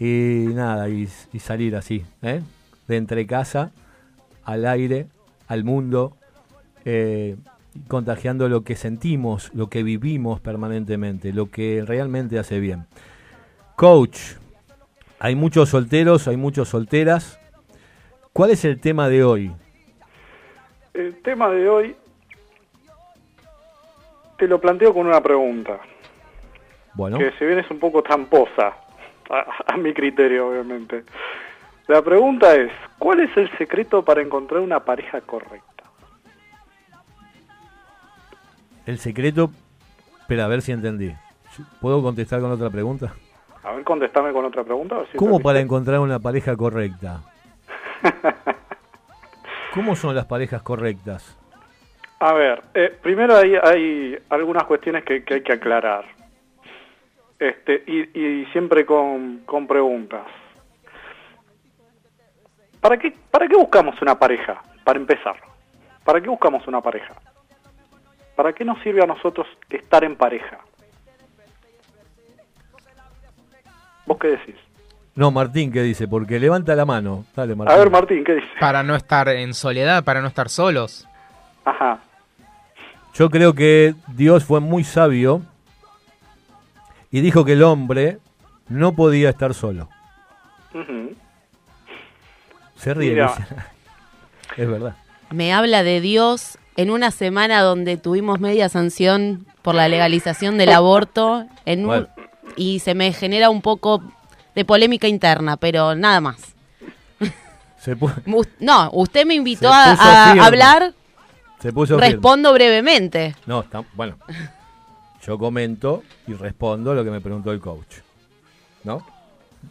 [0.04, 2.42] y nada, y, y salir así, ¿eh?
[2.86, 3.72] De entre casa,
[4.44, 5.06] al aire,
[5.48, 6.16] al mundo,
[6.84, 7.36] eh,
[7.88, 12.86] contagiando lo que sentimos, lo que vivimos permanentemente, lo que realmente hace bien.
[13.76, 14.18] Coach,
[15.18, 17.38] hay muchos solteros, hay muchas solteras.
[18.32, 19.52] ¿Cuál es el tema de hoy?
[20.94, 21.96] El tema de hoy
[24.36, 25.78] te lo planteo con una pregunta.
[26.94, 28.76] Bueno, que si bien es un poco tramposa,
[29.30, 31.04] a, a mi criterio obviamente.
[31.88, 35.71] La pregunta es, ¿cuál es el secreto para encontrar una pareja correcta?
[38.86, 39.50] El secreto,
[40.20, 41.14] espera, a ver si entendí.
[41.80, 43.14] ¿Puedo contestar con otra pregunta?
[43.62, 45.04] A ver, contestame con otra pregunta.
[45.10, 47.20] si ¿Cómo para encontrar una pareja correcta?
[49.74, 51.38] ¿Cómo son las parejas correctas?
[52.18, 56.04] A ver, eh, primero hay, hay algunas cuestiones que, que hay que aclarar.
[57.38, 60.26] Este, y, y siempre con, con preguntas.
[62.80, 64.60] ¿Para qué, ¿Para qué buscamos una pareja?
[64.84, 65.36] Para empezar.
[66.04, 67.14] ¿Para qué buscamos una pareja?
[68.42, 70.58] ¿Para qué nos sirve a nosotros estar en pareja?
[74.04, 74.56] ¿Vos qué decís?
[75.14, 76.08] No, Martín, ¿qué dice?
[76.08, 77.24] Porque levanta la mano.
[77.36, 77.72] Dale, Martín.
[77.72, 78.48] A ver, Martín, ¿qué dice?
[78.58, 81.06] Para no estar en soledad, para no estar solos.
[81.64, 82.00] Ajá.
[83.14, 85.42] Yo creo que Dios fue muy sabio
[87.12, 88.18] y dijo que el hombre
[88.68, 89.88] no podía estar solo.
[92.74, 93.10] Se ríe.
[93.10, 93.32] Mira.
[94.56, 94.96] Es verdad.
[95.30, 100.72] Me habla de Dios en una semana donde tuvimos media sanción por la legalización del
[100.72, 102.08] aborto en un- Bueno.
[102.56, 104.02] y se me genera un poco
[104.54, 106.54] de polémica interna, pero nada más.
[107.78, 107.96] Se,
[108.60, 110.92] No, usted me invitó Se a, hablar,
[111.60, 112.10] se puso firme.
[112.12, 113.34] respondo brevemente.
[113.46, 114.16] No, está, bueno.
[115.26, 117.96] Yo comento y respondo lo que me preguntó el coach.
[118.84, 119.06] ¿No?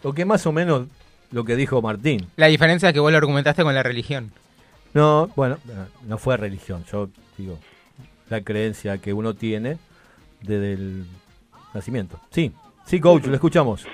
[0.04, 0.88] Lo que más o menos
[1.32, 2.28] lo que dijo Martín.
[2.38, 4.32] La diferencia es que vos lo argumentaste con la religión.
[4.94, 5.58] No, bueno,
[6.08, 6.84] no fue religión.
[6.86, 7.58] Yo digo,
[8.30, 9.78] la creencia que uno tiene
[10.42, 11.06] desde el
[11.74, 12.20] nacimiento.
[12.30, 12.52] Sí,
[12.86, 13.88] sí, coach, lo escuchamos.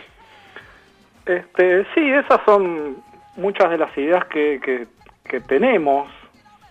[1.25, 2.97] Este, sí, esas son
[3.35, 4.87] muchas de las ideas que, que,
[5.25, 6.09] que tenemos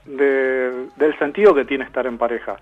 [0.06, 2.56] de- del sentido que tiene estar en pareja.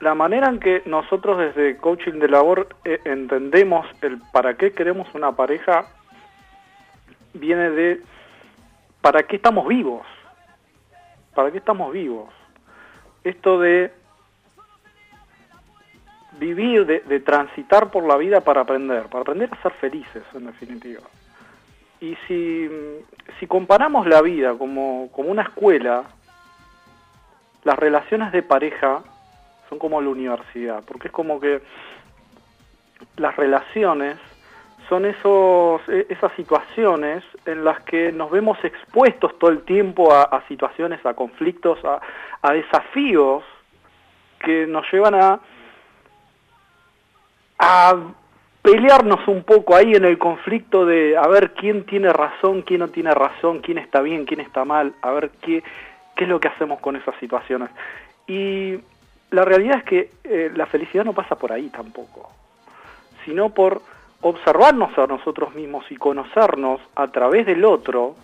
[0.00, 5.06] La manera en que nosotros desde Coaching de Labor eh, entendemos el para qué queremos
[5.14, 5.86] una pareja
[7.34, 8.00] viene de
[9.00, 10.04] para qué estamos vivos.
[11.34, 12.28] ¿Para qué estamos vivos?
[13.24, 13.92] Esto de
[16.38, 21.02] vivir, de, transitar por la vida para aprender, para aprender a ser felices, en definitiva.
[22.00, 22.68] Y si,
[23.38, 26.04] si comparamos la vida como, como una escuela,
[27.64, 29.02] las relaciones de pareja
[29.68, 31.62] son como la universidad, porque es como que
[33.16, 34.18] las relaciones
[34.92, 40.44] son esos, e- esas situaciones en las que nos vemos expuestos todo el tiempo a,
[40.48, 43.42] situaciones, a conflictos, a, desafíos
[44.38, 45.40] que nos llevan a,
[47.58, 47.96] a
[48.60, 52.88] pelearnos un poco ahí en el conflicto de a ver quién tiene razón, quién no
[52.88, 55.64] tiene razón, quién está bien, quién está mal, a ver qué,
[56.16, 57.70] qué es lo que hacemos con esas situaciones.
[58.26, 58.78] Y
[59.30, 62.30] la realidad es que eh, la felicidad no pasa por ahí tampoco,
[63.24, 63.80] sino por
[64.22, 68.16] observarnos a nosotros mismos y conocernos a través del otro,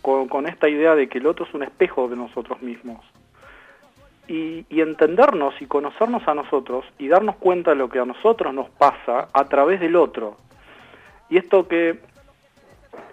[0.00, 3.04] con, esta idea de que el otro es un espejo de nosotros mismos.
[4.26, 8.68] Y, entendernos y conocernos a nosotros y darnos cuenta de lo que a nosotros nos
[8.70, 10.36] pasa a través del otro.
[11.28, 12.00] Y esto que,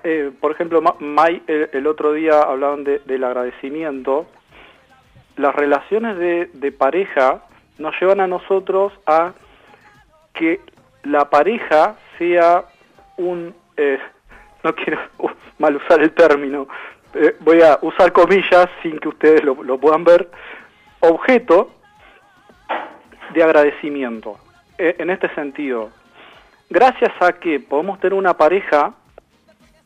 [0.04, 4.26] eh, por ejemplo, Ma- Mai el, el otro día hablaban de- del agradecimiento,
[5.36, 7.44] las relaciones de, de pareja
[7.78, 9.34] nos llevan a nosotros a
[10.34, 10.60] que
[11.04, 11.96] la pareja
[13.18, 14.00] un, eh,
[14.64, 15.00] no quiero
[15.60, 16.68] mal usar el término,
[17.14, 20.30] eh, voy a usar comillas sin que ustedes lo, lo puedan ver,
[21.00, 21.72] objeto
[23.34, 24.38] de agradecimiento.
[24.78, 25.90] Eh, en este sentido,
[26.70, 28.94] gracias a que podemos tener una pareja,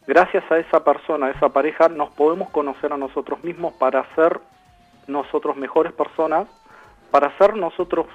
[0.05, 4.39] gracias a esa persona, a esa pareja, nos podemos conocer a nosotros mismos para ser
[5.07, 6.47] nosotros mejores personas,
[7.11, 8.07] para ser nosotros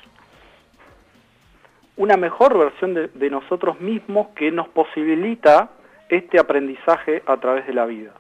[1.99, 5.71] una mejor versión de, de nosotros mismos que nos posibilita
[6.09, 8.13] este aprendizaje a través de la vida.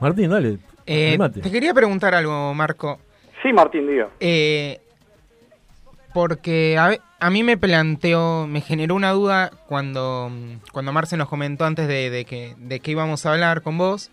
[0.00, 0.58] Martín, dale.
[0.86, 2.98] Eh, te quería preguntar algo, Marco.
[3.42, 4.08] Sí, Martín, diga.
[4.20, 4.80] Eh,
[6.14, 10.30] porque a, mí me planteó, me generó una duda cuando,
[10.72, 14.10] cuando Marce nos comentó antes de, de que, de que íbamos a hablar con vos.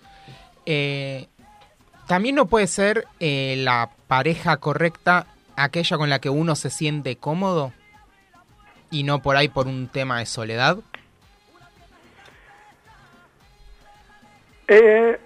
[0.66, 1.28] Eh,
[2.07, 7.15] También no puede ser eh, la pareja correcta aquella con la que uno se siente
[7.15, 7.71] cómodo
[8.91, 10.77] y no por ahí por un tema de soledad.
[14.67, 15.19] Eh,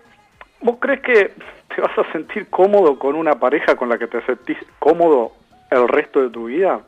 [0.61, 1.33] ¿Vos crees que
[1.75, 5.33] te vas a sentir cómodo con una pareja con la que te sentís cómodo
[5.71, 6.81] el resto de tu vida?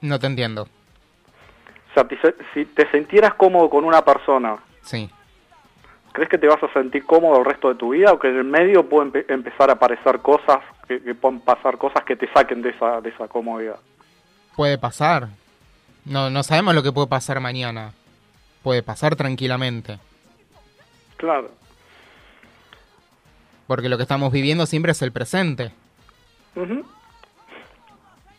[0.00, 0.62] No te entiendo.
[0.62, 2.06] O sea,
[2.54, 5.10] si te sintieras cómodo con una persona, Sí.
[6.12, 8.36] ¿Crees que te vas a sentir cómodo el resto de tu vida o que en
[8.36, 12.30] el medio pueden empe- empezar a aparecer cosas, que, que pueden pasar cosas que te
[12.32, 13.76] saquen de esa, de esa comodidad?
[14.56, 15.28] Puede pasar.
[16.04, 17.92] No, no sabemos lo que puede pasar mañana.
[18.62, 19.98] Puede pasar tranquilamente.
[21.16, 21.50] Claro.
[23.66, 25.70] Porque lo que estamos viviendo siempre es el presente.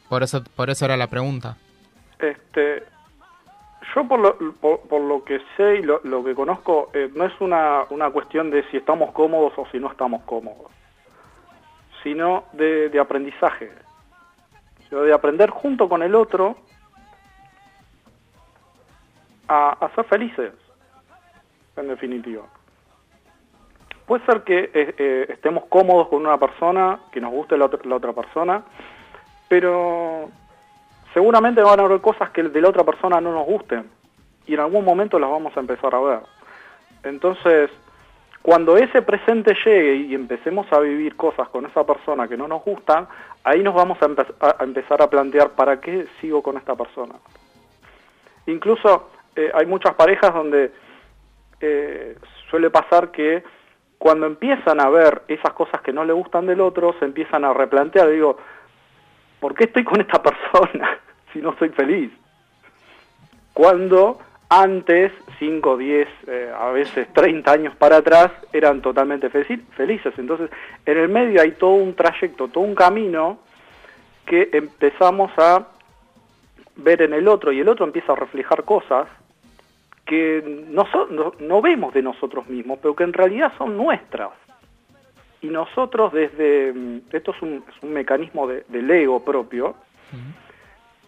[0.09, 1.57] Por eso, por eso era la pregunta.
[2.19, 2.83] Este,
[3.95, 7.85] yo por lo, por, lo que sé y lo, que conozco, eh, no es una,
[8.11, 10.71] cuestión de si estamos cómodos o si no estamos cómodos,
[12.03, 13.71] sino de, aprendizaje,
[14.89, 16.57] Lo de aprender junto con el otro
[19.47, 20.53] a, ser felices,
[21.75, 22.43] en definitiva.
[24.05, 28.13] Puede ser que eh, eh, estemos cómodos con una persona, que nos guste la otra
[28.13, 28.63] persona,
[29.49, 30.29] pero
[31.13, 33.89] seguramente van a haber cosas que de la otra persona no nos gusten
[34.47, 36.19] y en algún momento las vamos a empezar a ver.
[37.03, 37.69] Entonces,
[38.41, 42.63] cuando ese presente llegue y empecemos a vivir cosas con esa persona que no nos
[42.63, 43.07] gustan,
[43.43, 46.75] ahí nos vamos a, empe- a- a empezar a plantear para qué sigo con esta
[46.75, 47.15] persona.
[48.47, 50.71] Incluso eh, hay muchas parejas donde
[51.59, 52.15] eh,
[52.49, 53.43] suele pasar que
[53.97, 57.53] cuando empiezan a ver esas cosas que no le gustan del otro, se empiezan a
[57.53, 58.37] replantear, digo,
[59.41, 60.97] ¿por qué estoy con esta persona
[61.33, 62.11] si no soy feliz?
[63.51, 70.13] Cuando antes, 5, 10, eh, a veces 30 años para atrás, eran totalmente felices.
[70.17, 70.49] Entonces,
[70.85, 73.39] en el medio hay todo un trayecto, todo un camino
[74.25, 75.67] que empezamos a
[76.75, 79.07] ver en el otro y el otro empieza a reflejar cosas
[80.05, 80.85] que no,
[81.39, 84.31] no vemos de nosotros mismos, pero que en realidad son nuestras.
[85.41, 89.75] Y nosotros desde, mm, esto es un, mecanismo de- del ego propio,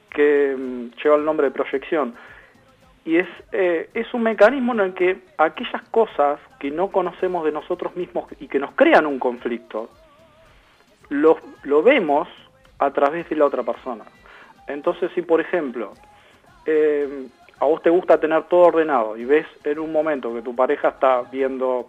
[0.10, 2.16] que mm, lleva el nombre de proyección,
[3.06, 7.52] y es, eh, es un mecanismo en el que aquellas cosas que no conocemos de
[7.52, 9.90] nosotros mismos y que nos crean un conflicto,
[11.10, 12.28] lo, lo vemos
[12.80, 14.06] a través de la otra persona.
[14.68, 15.92] Entonces, si por ejemplo,
[16.66, 17.28] eh,
[17.60, 20.90] a vos te gusta tener todo ordenado y ves en un momento que tu pareja
[20.90, 21.88] está viendo,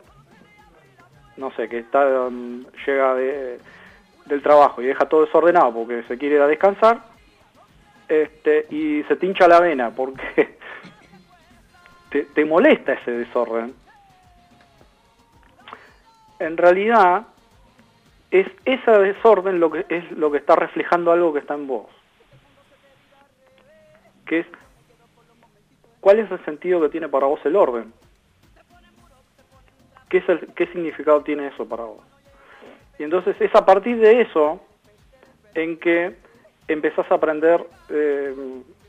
[1.37, 3.59] no sé, que está mm, llega de,
[4.27, 7.03] del trabajo y deja todo desordenado porque se quiere ir a descansar,
[8.09, 10.57] este, y se te hincha la vena porque
[12.11, 13.75] te, te molesta ese desorden,
[16.39, 17.27] en realidad
[18.31, 21.87] es ese desorden lo que es lo que está reflejando algo que está en vos.
[24.27, 24.47] Que es
[26.01, 27.93] ¿cuál es el sentido que tiene para vos el orden?
[30.23, 31.99] ¿Qué, es qué significado tiene eso para vos?
[33.01, 34.61] Y entonces es a partir de eso
[35.55, 36.15] en que
[36.69, 38.33] empezás a aprender eh,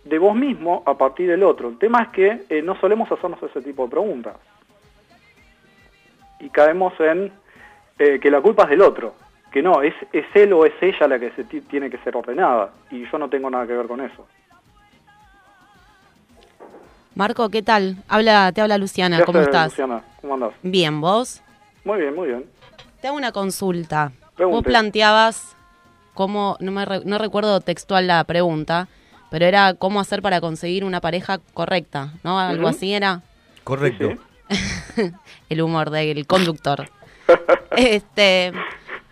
[0.04, 1.70] de vos mismo a partir del otro.
[1.70, 4.36] El tema es que eh, no solemos hacernos ese tipo de preguntas.
[6.40, 7.32] Y caemos en
[7.98, 9.16] eh, que la culpa es del otro.
[9.52, 12.16] Que no, es, es él o es ella la que se ti- tiene que ser
[12.16, 12.72] ordenada.
[12.92, 14.28] Y yo no tengo nada que ver con eso.
[17.16, 17.98] Marco, ¿qué tal?
[18.08, 19.72] Habla, te habla Luciana, ¿Qué ¿cómo haces, estás?
[19.72, 20.04] Luciana?
[20.22, 20.52] ¿Cómo andás?
[20.64, 21.42] Bien, ¿vos?
[21.86, 22.46] Muy bien, muy bien.
[23.02, 24.12] Te hago una consulta.
[24.22, 24.70] Vos Pregunte.
[24.70, 25.56] planteabas
[26.14, 28.90] cómo, no, me re- no recuerdo textual la pregunta,
[29.30, 32.38] pero era cómo hacer para conseguir una pareja correcta, ¿no?
[32.40, 33.22] Algo así era
[33.64, 34.10] Correcto.
[35.50, 36.90] el humor del conductor.
[37.78, 38.52] este,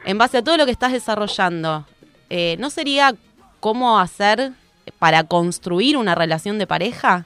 [0.04, 1.86] en base a todo lo que estás desarrollando,
[2.30, 3.16] eh, ¿no sería
[3.62, 4.52] cómo hacer
[5.00, 7.26] para construir una relación de pareja?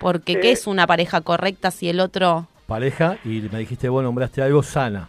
[0.00, 0.52] Porque ¿qué Eh.
[0.52, 2.48] es una pareja correcta si el otro...
[2.66, 5.08] Pareja, y me dijiste, vos nombraste algo sana,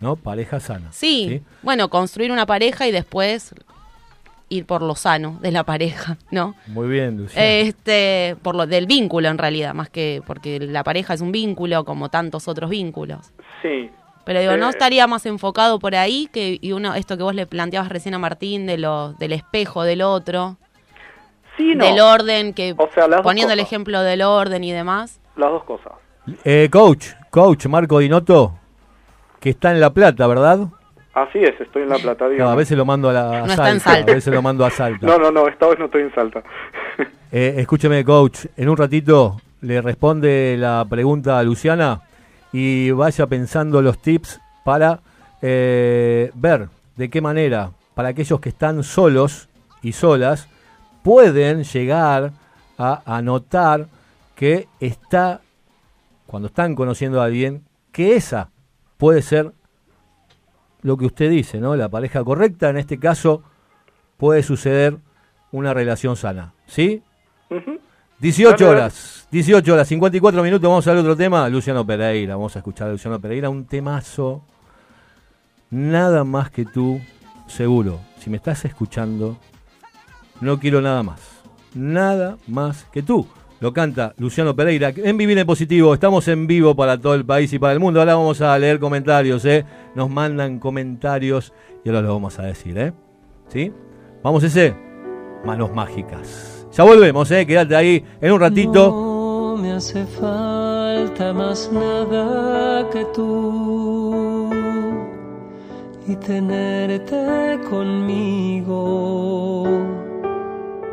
[0.00, 0.16] ¿no?
[0.16, 0.88] Pareja sana.
[0.92, 3.54] Sí, bueno, construir una pareja y después
[4.48, 6.54] ir por lo sano de la pareja, ¿no?
[6.66, 7.46] Muy bien, Luciana.
[7.46, 11.84] Este, por lo del vínculo en realidad, más que porque la pareja es un vínculo
[11.84, 13.32] como tantos otros vínculos.
[13.62, 13.90] Sí.
[14.24, 17.34] Pero digo, ¿no Eh, estaría más enfocado por ahí que y uno esto que vos
[17.34, 20.58] le planteabas recién a Martín de lo del espejo del otro,
[21.56, 21.84] Sí, no.
[21.84, 25.20] del orden que O sea, las dos poniendo el ejemplo del orden y demás?
[25.36, 25.92] Las dos cosas.
[26.44, 28.54] Eh, coach, coach Marco Dinotto,
[29.40, 30.60] que está en La Plata, ¿verdad?
[31.14, 32.28] Así es, estoy en La Plata.
[32.28, 32.50] Dígame.
[32.50, 34.12] a veces lo mando a, la, a No está en Salta, Salta.
[34.12, 35.06] a veces lo mando a Salta.
[35.06, 36.42] No, no, no, esta vez no estoy en Salta.
[37.34, 42.02] Eh, escúcheme, coach, en un ratito le responde la pregunta a Luciana
[42.52, 45.00] y vaya pensando los tips para
[45.40, 49.48] eh, ver de qué manera, para aquellos que están solos
[49.80, 50.46] y solas,
[51.02, 52.32] pueden llegar
[52.78, 53.86] a, a notar
[54.34, 55.40] que está,
[56.26, 58.50] cuando están conociendo a alguien, que esa
[58.96, 59.52] puede ser
[60.82, 61.76] lo que usted dice, ¿no?
[61.76, 63.42] La pareja correcta, en este caso,
[64.16, 64.98] puede suceder
[65.52, 67.02] una relación sana, ¿sí?
[68.18, 68.80] 18 Dale, dale.
[68.80, 72.92] horas, 18 horas, 54 minutos, vamos al otro tema, Luciano Pereira, vamos a escuchar a
[72.92, 74.42] Luciano Pereira, un temazo,
[75.70, 77.00] nada más que tú,
[77.46, 79.36] seguro, si me estás escuchando,
[80.42, 81.20] no quiero nada más,
[81.74, 83.26] nada más que tú.
[83.60, 85.94] Lo canta Luciano Pereira en Vivir en Positivo.
[85.94, 88.00] Estamos en vivo para todo el país y para el mundo.
[88.00, 89.64] Ahora vamos a leer comentarios, ¿eh?
[89.94, 91.52] Nos mandan comentarios
[91.84, 92.92] y ahora lo vamos a decir, ¿eh?
[93.46, 93.72] ¿Sí?
[94.24, 94.74] Vamos ese.
[95.44, 96.66] Manos mágicas.
[96.72, 97.46] Ya volvemos, ¿eh?
[97.46, 98.90] Quédate ahí en un ratito.
[98.90, 104.50] No me hace falta más nada que tú
[106.08, 108.72] y tenerte conmigo.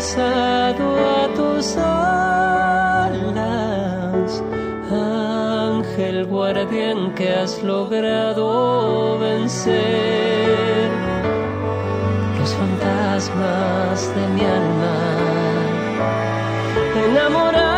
[0.00, 1.92] abrazado a tus alas,
[4.90, 10.88] ángel guardián que has logrado vencer
[12.38, 14.96] los fantasmas de mi alma.
[17.04, 17.69] Enamorado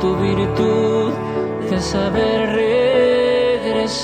[0.00, 1.12] tu virtud
[1.70, 2.52] de saber
[3.62, 3.98] regresar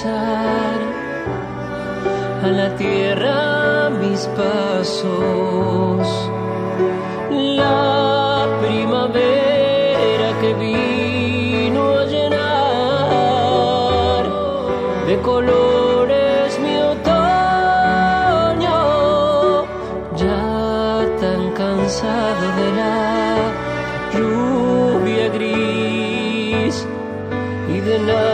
[2.42, 6.08] a la tierra mis pasos.
[7.30, 13.04] La primavera que vino a llenar
[15.06, 15.63] de colores
[28.06, 28.33] y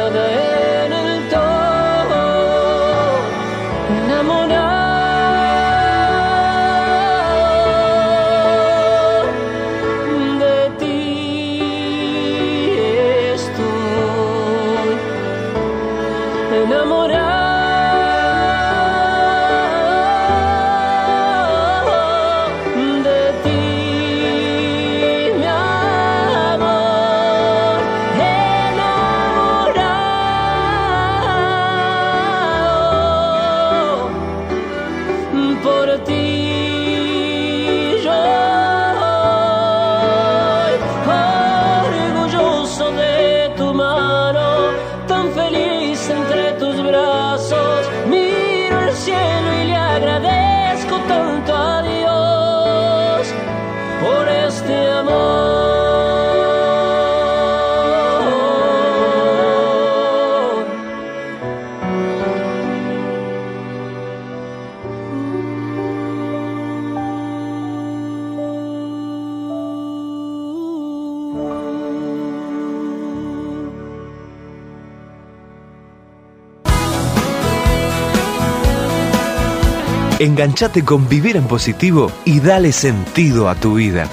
[80.20, 84.06] Enganchate con Vivir en Positivo y dale sentido a tu vida.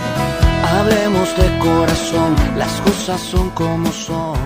[0.63, 4.39] Hablemos de corazón, las cosas son como son.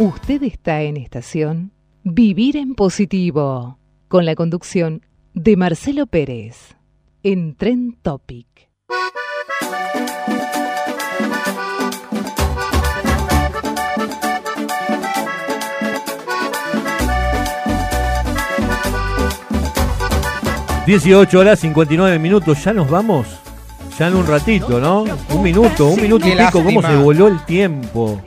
[0.00, 1.70] Usted está en estación
[2.02, 3.78] Vivir en Positivo,
[4.08, 6.74] con la conducción de Marcelo Pérez,
[7.22, 8.67] en Tren Topic.
[20.88, 23.26] ...18 horas 59 minutos, ¿ya nos vamos?
[23.98, 25.04] Ya en un ratito, ¿no?
[25.28, 28.18] Un minuto, un minuto y pico, ¿cómo se voló el tiempo?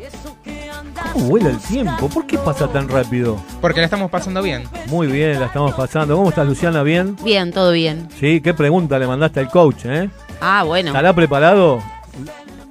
[1.11, 2.07] ¿Cómo vuela el tiempo?
[2.07, 3.43] ¿Por qué pasa tan rápido?
[3.61, 4.65] Porque la estamos pasando bien.
[4.85, 6.15] Muy bien, la estamos pasando.
[6.15, 6.83] ¿Cómo estás, Luciana?
[6.83, 7.15] ¿Bien?
[7.23, 8.07] Bien, todo bien.
[8.19, 10.11] Sí, qué pregunta le mandaste al coach, ¿eh?
[10.39, 10.89] Ah, bueno.
[10.89, 11.81] ¿Estará preparado?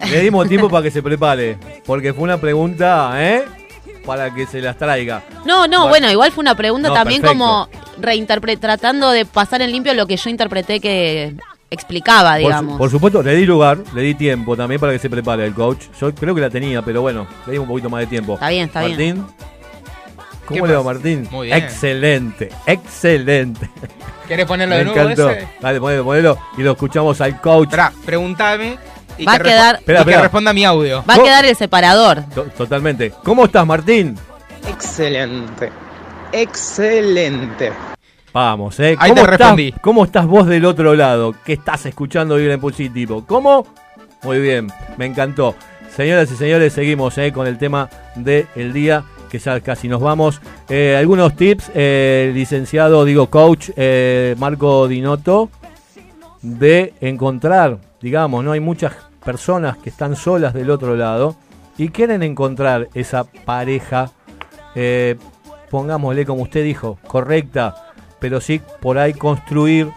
[0.08, 3.42] Le dimos tiempo para que se prepare, porque fue una pregunta, ¿eh?
[4.10, 5.22] Para que se las traiga.
[5.44, 7.38] No, no, bueno, igual fue una pregunta No, también perfecto.
[7.44, 7.68] como
[8.00, 11.36] reinterpre- tratando de pasar en limpio lo que yo interpreté que
[11.70, 12.78] explicaba, Por su- digamos.
[12.78, 15.84] Por, supuesto, le di lugar, le di tiempo también para que se prepare el coach.
[16.00, 18.34] Yo creo que la tenía, pero bueno, le dimos un poquito más de tiempo.
[18.34, 19.26] Está bien, está Martín, bien.
[20.46, 21.28] ¿Cómo le va, Martín?
[21.30, 21.58] Muy bien.
[21.58, 23.70] Excelente, excelente.
[24.26, 25.30] ¿Querés ponerlo Me de nuevo encantó.
[25.30, 25.48] ese?
[25.60, 27.66] Dale, ponelo, ponelo y lo escuchamos al coach.
[27.68, 28.76] Esperá, pregúntame
[29.20, 30.22] y, Va que, a quedar- y Espera, que espera.
[30.22, 31.04] responda mi audio.
[31.08, 32.24] Va a quedar el separador.
[32.34, 33.12] To- Totalmente.
[33.22, 34.16] ¿Cómo estás, Martín?
[34.68, 35.70] Excelente.
[36.32, 37.72] Excelente.
[38.32, 38.96] Vamos, ¿eh?
[38.98, 39.74] Ahí ¿Cómo te estás, respondí.
[39.80, 41.34] ¿Cómo estás vos del otro lado?
[41.44, 43.24] ¿Qué estás escuchando Vibra en Positivo?
[43.26, 43.66] ¿Cómo?
[44.22, 45.54] Muy bien, me encantó.
[45.96, 47.32] Señoras y señores, seguimos ¿eh?
[47.32, 50.40] con el tema del día, que ya casi nos vamos.
[50.68, 55.50] Eh, algunos tips, eh, licenciado, digo, coach eh, Marco Dinotto,
[56.42, 58.52] de encontrar, digamos, ¿no?
[58.52, 58.92] Hay muchas
[59.24, 61.36] personas que están solas del otro lado
[61.78, 64.10] y quieren encontrar esa pareja,
[64.74, 65.16] eh,
[65.70, 69.88] pongámosle como usted dijo, correcta, pero sí por ahí construir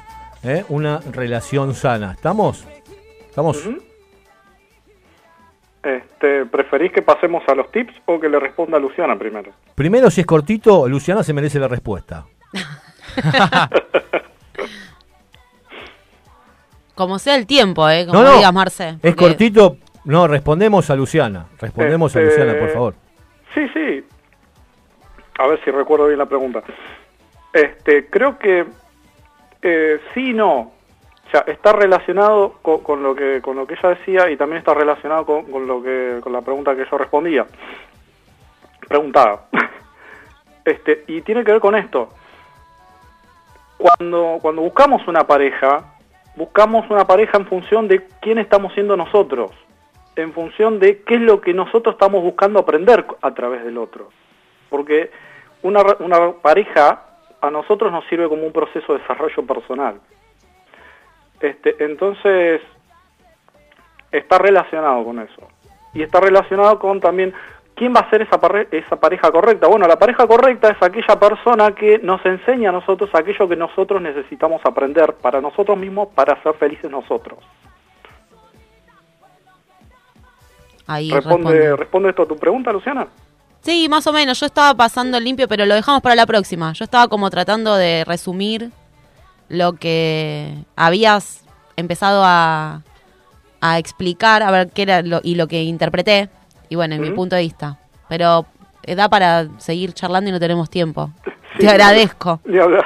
[0.43, 0.63] ¿eh?
[0.69, 2.13] una relación sana.
[2.13, 2.65] ¿Estamos?
[3.29, 3.67] ¿Estamos?
[5.83, 9.51] Este, ¿Preferís que pasemos a los tips o que le responda a Luciana primero?
[9.75, 12.25] Primero, si es cortito, Luciana se merece la respuesta.
[16.95, 18.05] Como sea el tiempo, ¿eh?
[18.05, 18.89] Como no, no, digas, Marce.
[18.89, 19.77] es porque- cortito.
[20.05, 21.45] No, respondemos a Luciana.
[21.59, 22.95] Respondemos a Este, Luciana, por favor.
[23.53, 24.03] Sí, sí.
[25.39, 26.61] A ver si recuerdo bien la pregunta.
[27.53, 28.65] Este, creo que
[29.61, 30.59] eh, sí y no.
[30.59, 34.59] O sea, está relacionado con, con lo que con lo que ella decía y también
[34.59, 37.45] está relacionado con, con lo que con la pregunta que yo respondía.
[38.87, 39.45] Preguntaba.
[40.65, 42.07] Este, y tiene que ver con esto.
[43.77, 45.83] Cuando cuando buscamos una pareja,
[46.35, 49.51] buscamos una pareja en función de quién estamos siendo nosotros,
[50.15, 54.09] en función de qué es lo que nosotros estamos buscando aprender a través del otro.
[54.69, 55.11] Porque
[55.61, 57.03] una, re- una pareja
[57.41, 59.99] a nosotros nos sirve como un proceso de desarrollo personal.
[61.39, 62.61] Este, entonces,
[64.11, 65.47] está relacionado con eso.
[65.93, 67.33] Y está relacionado con también
[67.83, 69.67] quién va a ser esa, pareja correcta.
[69.67, 74.01] Bueno, la pareja correcta es aquella persona que nos enseña a nosotros aquello que nosotros
[74.01, 77.39] necesitamos aprender para nosotros mismos, para ser felices nosotros.
[80.87, 81.75] Ahí ¿Responde, responde.
[81.75, 83.07] ¿Responde esto a tu pregunta, Luciana?
[83.59, 84.39] Sí, más o menos.
[84.39, 86.71] Yo estaba pasando el limpio, pero lo dejamos para la próxima.
[86.71, 88.71] Yo estaba como tratando de resumir
[89.49, 91.43] lo que habías
[91.75, 92.81] empezado a,
[93.59, 96.29] a explicar, a ver qué era lo, y lo que interpreté.
[96.69, 97.77] Y bueno, en mi punto de vista.
[98.09, 98.45] Pero
[98.83, 101.11] eh, da para seguir charlando y no tenemos tiempo.
[101.53, 102.41] Sí, Te agradezco.
[102.45, 102.85] Ni hablar.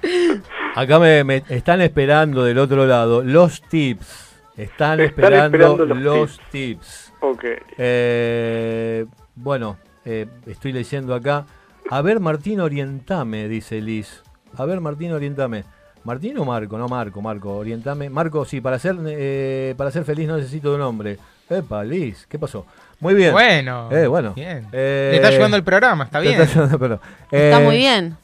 [0.74, 4.30] Acá me, me están esperando del otro lado los tips.
[4.56, 7.12] Están, Están esperando, esperando los, los tips.
[7.20, 7.44] Ok.
[7.78, 11.46] Eh, bueno, eh, estoy leyendo acá.
[11.90, 14.22] A ver, Martín, orientame, dice Liz.
[14.56, 15.64] A ver, Martín, orientame.
[16.04, 16.78] ¿Martín o Marco?
[16.78, 18.08] No, Marco, Marco, orientame.
[18.08, 21.18] Marco, sí, para ser, eh, para ser feliz no necesito de un hombre.
[21.48, 22.64] Epa, Liz, ¿qué pasó?
[23.00, 23.32] Muy bien.
[23.32, 24.34] Bueno, Eh, bueno.
[24.34, 24.66] bien.
[24.72, 26.40] Eh, Le está ayudando el programa, está bien.
[26.40, 27.00] está ayudando.
[27.30, 28.16] Está Eh, muy bien.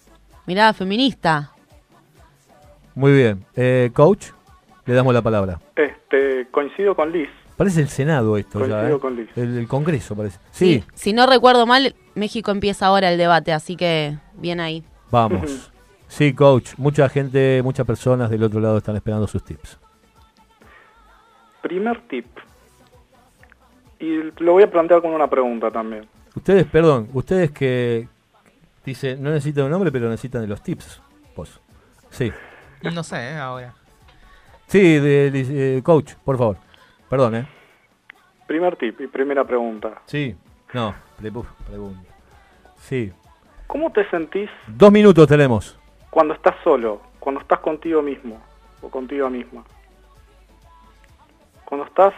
[0.46, 1.50] Mirada feminista.
[2.94, 3.44] Muy bien.
[3.56, 4.26] Eh, coach,
[4.84, 5.58] le damos la palabra.
[5.74, 7.28] Este, coincido con Liz.
[7.56, 9.00] Parece el Senado esto ya, Coincido ¿eh?
[9.00, 9.28] con Liz.
[9.34, 10.38] El, el Congreso parece.
[10.50, 14.84] Sí, Si no recuerdo mal, México empieza ahora el debate, así que bien ahí.
[15.10, 15.72] vamos.
[16.08, 16.74] Sí, coach.
[16.76, 19.78] Mucha gente, muchas personas del otro lado están esperando sus tips.
[21.62, 22.26] Primer tip.
[23.98, 26.06] Y lo voy a plantear con una pregunta también.
[26.34, 28.08] Ustedes, perdón, ustedes que
[28.84, 31.00] dicen, no necesitan un nombre, pero necesitan de los tips.
[31.34, 31.60] Vos.
[32.10, 32.30] Sí.
[32.82, 33.74] No sé, eh, ahora.
[34.66, 36.56] Sí, de, de- eh, coach, por favor.
[37.08, 37.48] Perdón, ¿eh?
[38.46, 40.02] Primer tip y primera pregunta.
[40.06, 40.36] Sí.
[40.74, 42.00] No, pregunta.
[42.78, 43.12] Sí.
[43.66, 45.78] ¿Cómo te sentís Dos minutos tenemos.
[46.10, 47.00] cuando estás solo?
[47.18, 48.40] cuando estás contigo mismo
[48.82, 49.64] o contigo misma.
[51.64, 52.14] Cuando estás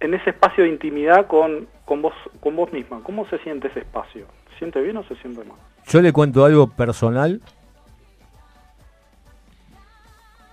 [0.00, 3.00] en ese espacio de intimidad con, con, vos, con vos misma.
[3.02, 4.26] ¿Cómo se siente ese espacio?
[4.52, 5.58] ¿Se siente bien o se siente mal?
[5.86, 7.40] Yo le cuento algo personal.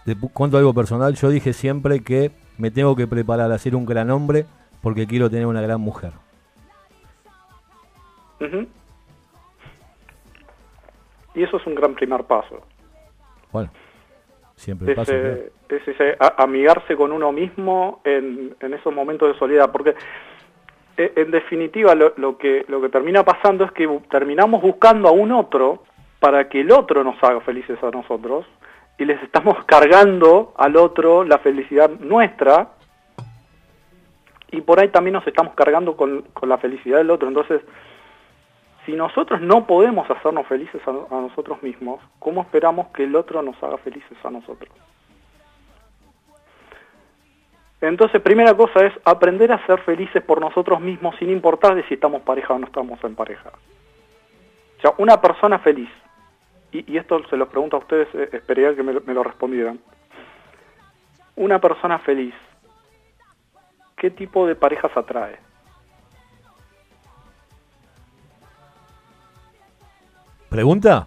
[0.06, 1.16] Le cuento algo personal.
[1.16, 4.46] Yo dije siempre que me tengo que preparar a ser un gran hombre
[4.82, 6.14] porque quiero tener una gran mujer.
[11.34, 12.62] Y eso es un gran primer paso.
[13.52, 13.70] Bueno,
[14.58, 19.96] siempre es ese a- amigarse con uno mismo en, en esos momentos de soledad, porque
[20.98, 25.12] eh, en definitiva lo, lo que lo que termina pasando es que terminamos buscando a
[25.12, 25.84] un otro
[26.20, 28.46] para que el otro nos haga felices a nosotros
[28.98, 32.70] y les estamos cargando al otro la felicidad nuestra
[34.52, 37.28] y por ahí también nos estamos cargando con, con la felicidad del otro.
[37.28, 37.62] Entonces,
[38.88, 43.62] si nosotros no podemos hacernos felices a, nosotros mismos, ¿cómo esperamos que el otro nos
[43.62, 44.72] haga felices a nosotros?
[47.82, 51.96] Entonces, primera cosa es aprender a ser felices por nosotros mismos sin importar de si
[51.96, 53.52] estamos pareja o no estamos en pareja.
[54.78, 55.90] O sea, una persona feliz,
[56.72, 59.80] y, esto se los pregunto a ustedes, eh, esperaría que me, lo- me lo respondieran.
[61.36, 62.34] Una persona feliz,
[63.98, 65.38] ¿qué tipo de parejas atrae?
[70.58, 71.06] ¿Pregunta?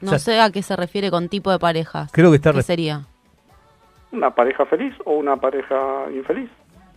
[0.00, 2.10] No O sea, sé a qué se refiere con tipo de parejas.
[2.12, 3.02] Creo que está ¿Qué sería?
[4.10, 6.50] ¿Una pareja feliz o una pareja infeliz?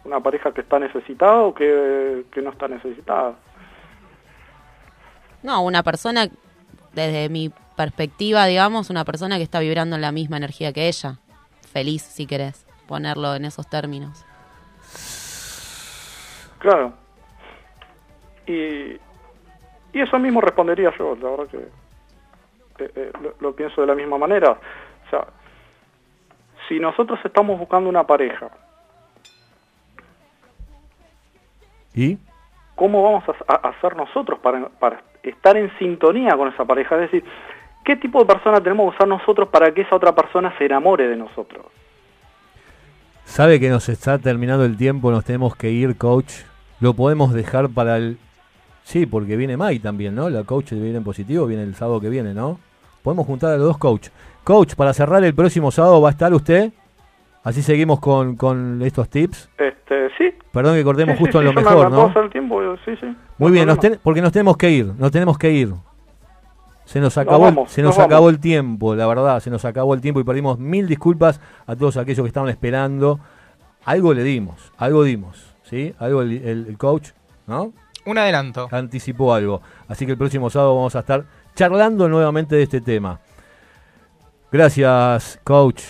[0.05, 3.35] ¿Una pareja que está necesitada o que, que no está necesitada?
[5.43, 6.27] No, una persona,
[6.93, 11.19] desde mi perspectiva, digamos, una persona que está vibrando en la misma energía que ella.
[11.71, 14.25] Feliz, si querés ponerlo en esos términos.
[16.57, 16.93] Claro.
[18.47, 18.97] Y,
[19.93, 21.57] y eso mismo respondería yo, la verdad que
[22.83, 24.51] eh, eh, lo, lo pienso de la misma manera.
[24.51, 25.25] O sea,
[26.67, 28.49] si nosotros estamos buscando una pareja,
[31.93, 32.17] ¿Y?
[32.75, 36.95] ¿cómo vamos a, a hacer nosotros para, para estar en sintonía con esa pareja?
[36.95, 37.23] Es decir,
[37.83, 41.07] ¿qué tipo de persona tenemos que usar nosotros para que esa otra persona se enamore
[41.07, 41.65] de nosotros?
[43.25, 46.33] Sabe que nos está terminando el tiempo, nos tenemos que ir, coach.
[46.79, 48.17] Lo podemos dejar para el...
[48.89, 50.31] Sí, porque viene Mai también, ¿no?
[50.31, 52.59] La coach Vivir en Positivo viene el sábado que viene, ¿no?
[53.03, 54.07] Podemos juntar a los dos coach.
[54.43, 56.71] Coach, para cerrar el próximo sábado va a estar usted.
[57.43, 59.47] Así seguimos con, con estos tips.
[59.59, 60.33] Este, sí.
[60.51, 62.11] Perdón que cortemos Sí, justo sí, en lo mejor, ¿no?
[62.19, 63.15] el tiempo, sí, sí.
[63.37, 63.95] Muy bien, nos problema.
[63.97, 65.71] ten- porque nos tenemos que ir, nos tenemos que ir.
[66.85, 68.33] Se nos acabó, vamos, se nos, nos acabó vamos.
[68.33, 71.95] el tiempo, la verdad, se nos acabó el tiempo y perdimos mil disculpas a todos
[71.97, 73.19] aquellos que estaban esperando.
[73.85, 75.93] Algo le dimos, algo dimos, ¿sí?
[75.99, 77.09] Algo el, el- el coach,
[77.45, 77.71] ¿no?
[78.09, 78.67] Un adelanto.
[78.71, 79.61] Anticipó algo.
[79.87, 83.19] Así que el próximo sábado vamos a estar charlando nuevamente de este tema.
[84.51, 85.83] Gracias, coach.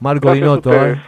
[0.00, 0.72] Marco Dinotto.
[0.72, 0.98] ¿eh?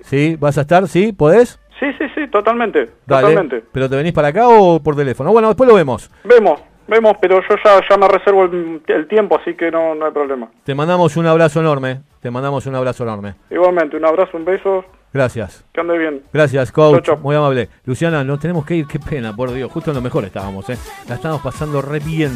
[0.00, 0.36] ¿Sí?
[0.40, 0.88] ¿Vas a estar?
[0.88, 1.12] ¿Sí?
[1.12, 1.60] ¿Podés?
[1.78, 2.90] Sí, sí, sí, totalmente.
[3.04, 3.28] Dale.
[3.28, 3.64] Totalmente.
[3.72, 5.32] ¿Pero te venís para acá o por teléfono?
[5.32, 6.10] Bueno, después lo vemos.
[6.24, 6.58] Vemos,
[6.88, 10.12] vemos, pero yo ya, ya me reservo el, el tiempo, así que no, no hay
[10.12, 10.48] problema.
[10.64, 12.00] Te mandamos un abrazo enorme.
[12.20, 13.34] Te mandamos un abrazo enorme.
[13.50, 15.64] Igualmente, un abrazo, un beso, Gracias.
[15.72, 16.22] que ande bien.
[16.32, 17.04] Gracias, coach.
[17.04, 17.22] Chau, chau.
[17.24, 17.68] Muy amable.
[17.84, 18.86] Luciana, nos tenemos que ir.
[18.86, 19.70] Qué pena, por Dios.
[19.72, 20.76] Justo en lo mejor estábamos, ¿eh?
[21.08, 22.32] La estamos pasando re bien.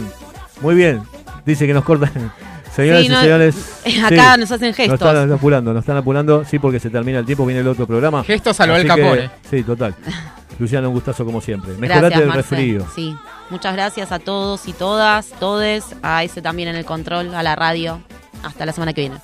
[0.62, 1.02] Muy bien.
[1.44, 2.10] Dice que nos cortan.
[2.74, 3.82] Señoras Sí, y no, señores.
[4.04, 5.00] acá nos hacen gestos.
[5.00, 6.44] Nos están apurando, nos están apurando.
[6.44, 8.22] Sí, porque se termina el tiempo, viene el otro programa.
[8.24, 9.30] Gestos a lo Así Al que- Capone.
[9.50, 9.94] Sí, total.
[10.58, 11.72] Luciana, un gustazo como siempre.
[11.72, 12.86] Mejorate Gracias, del resfrío.
[12.94, 13.14] Sí.
[13.50, 17.56] Muchas gracias a todos y todas, todes, a ese también en el control, a la
[17.56, 18.00] radio.
[18.44, 19.16] Hasta la semana que viene.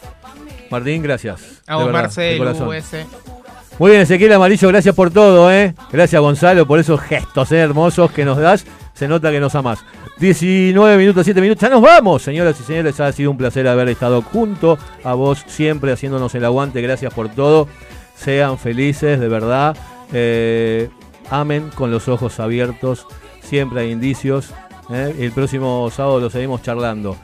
[0.70, 1.62] Martín, gracias.
[1.68, 3.25] A vos, Marcelo.
[3.78, 5.74] Muy bien, Ezequiel Amarillo, gracias por todo, ¿eh?
[5.92, 7.58] Gracias, Gonzalo, por esos gestos ¿eh?
[7.58, 8.64] hermosos que nos das.
[8.94, 9.84] Se nota que nos amas.
[10.18, 11.60] 19 minutos, 7 minutos.
[11.60, 12.98] Ya nos vamos, señoras y señores.
[13.00, 16.80] Ha sido un placer haber estado junto a vos, siempre haciéndonos el aguante.
[16.80, 17.68] Gracias por todo.
[18.14, 19.76] Sean felices, de verdad.
[20.10, 20.88] Eh,
[21.28, 23.06] amen con los ojos abiertos.
[23.42, 24.54] Siempre hay indicios.
[24.88, 25.14] ¿eh?
[25.18, 27.14] El próximo sábado lo seguimos charlando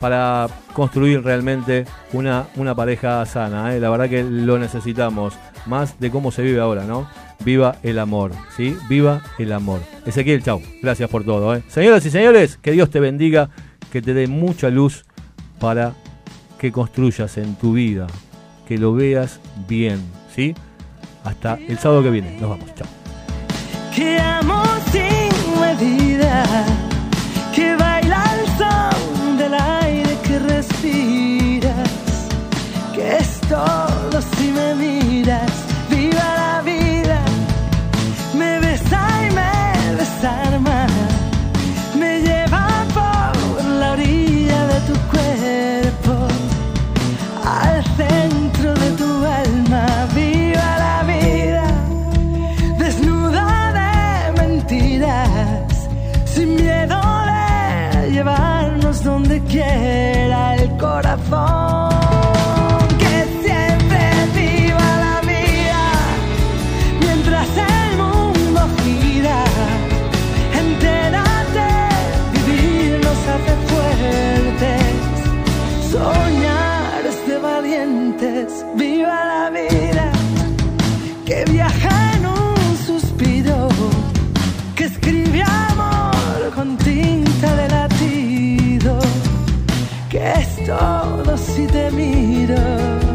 [0.00, 3.74] para construir realmente una, una pareja sana.
[3.74, 3.80] ¿eh?
[3.80, 5.34] La verdad que lo necesitamos,
[5.66, 7.08] más de cómo se vive ahora, ¿no?
[7.44, 8.76] Viva el amor, ¿sí?
[8.88, 9.80] Viva el amor.
[10.04, 10.62] Ezequiel, chau.
[10.82, 11.54] Gracias por todo.
[11.54, 11.62] ¿eh?
[11.68, 13.50] Señoras y señores, que Dios te bendiga,
[13.90, 15.04] que te dé mucha luz
[15.58, 15.94] para
[16.58, 18.06] que construyas en tu vida,
[18.66, 20.00] que lo veas bien,
[20.34, 20.54] ¿sí?
[21.24, 22.38] Hasta el sábado que viene.
[22.40, 22.86] Nos vamos, chao.
[33.56, 33.85] Que
[90.66, 93.05] que es todo si te miro.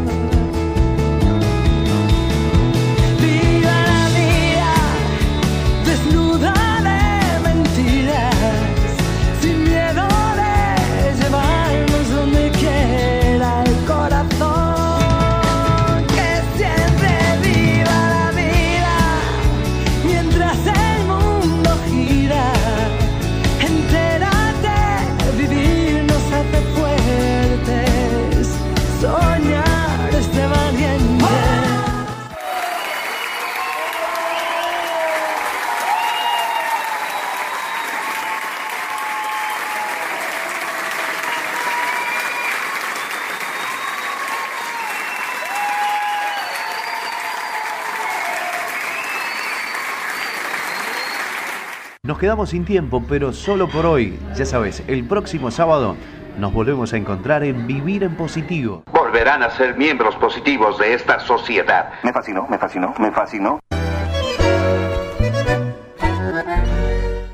[52.32, 54.18] Quedamos sin tiempo, pero solo por hoy.
[54.34, 55.96] Ya sabes, el próximo sábado
[56.38, 58.84] nos volvemos a encontrar en Vivir en Positivo.
[58.90, 61.92] Volverán a ser miembros positivos de esta sociedad.
[62.02, 63.60] Me fascinó, me fascinó, me fascinó.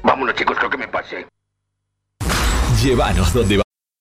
[0.03, 1.29] Vámonos chicos, creo que me pasé.
[2.83, 3.68] Llévanos donde va.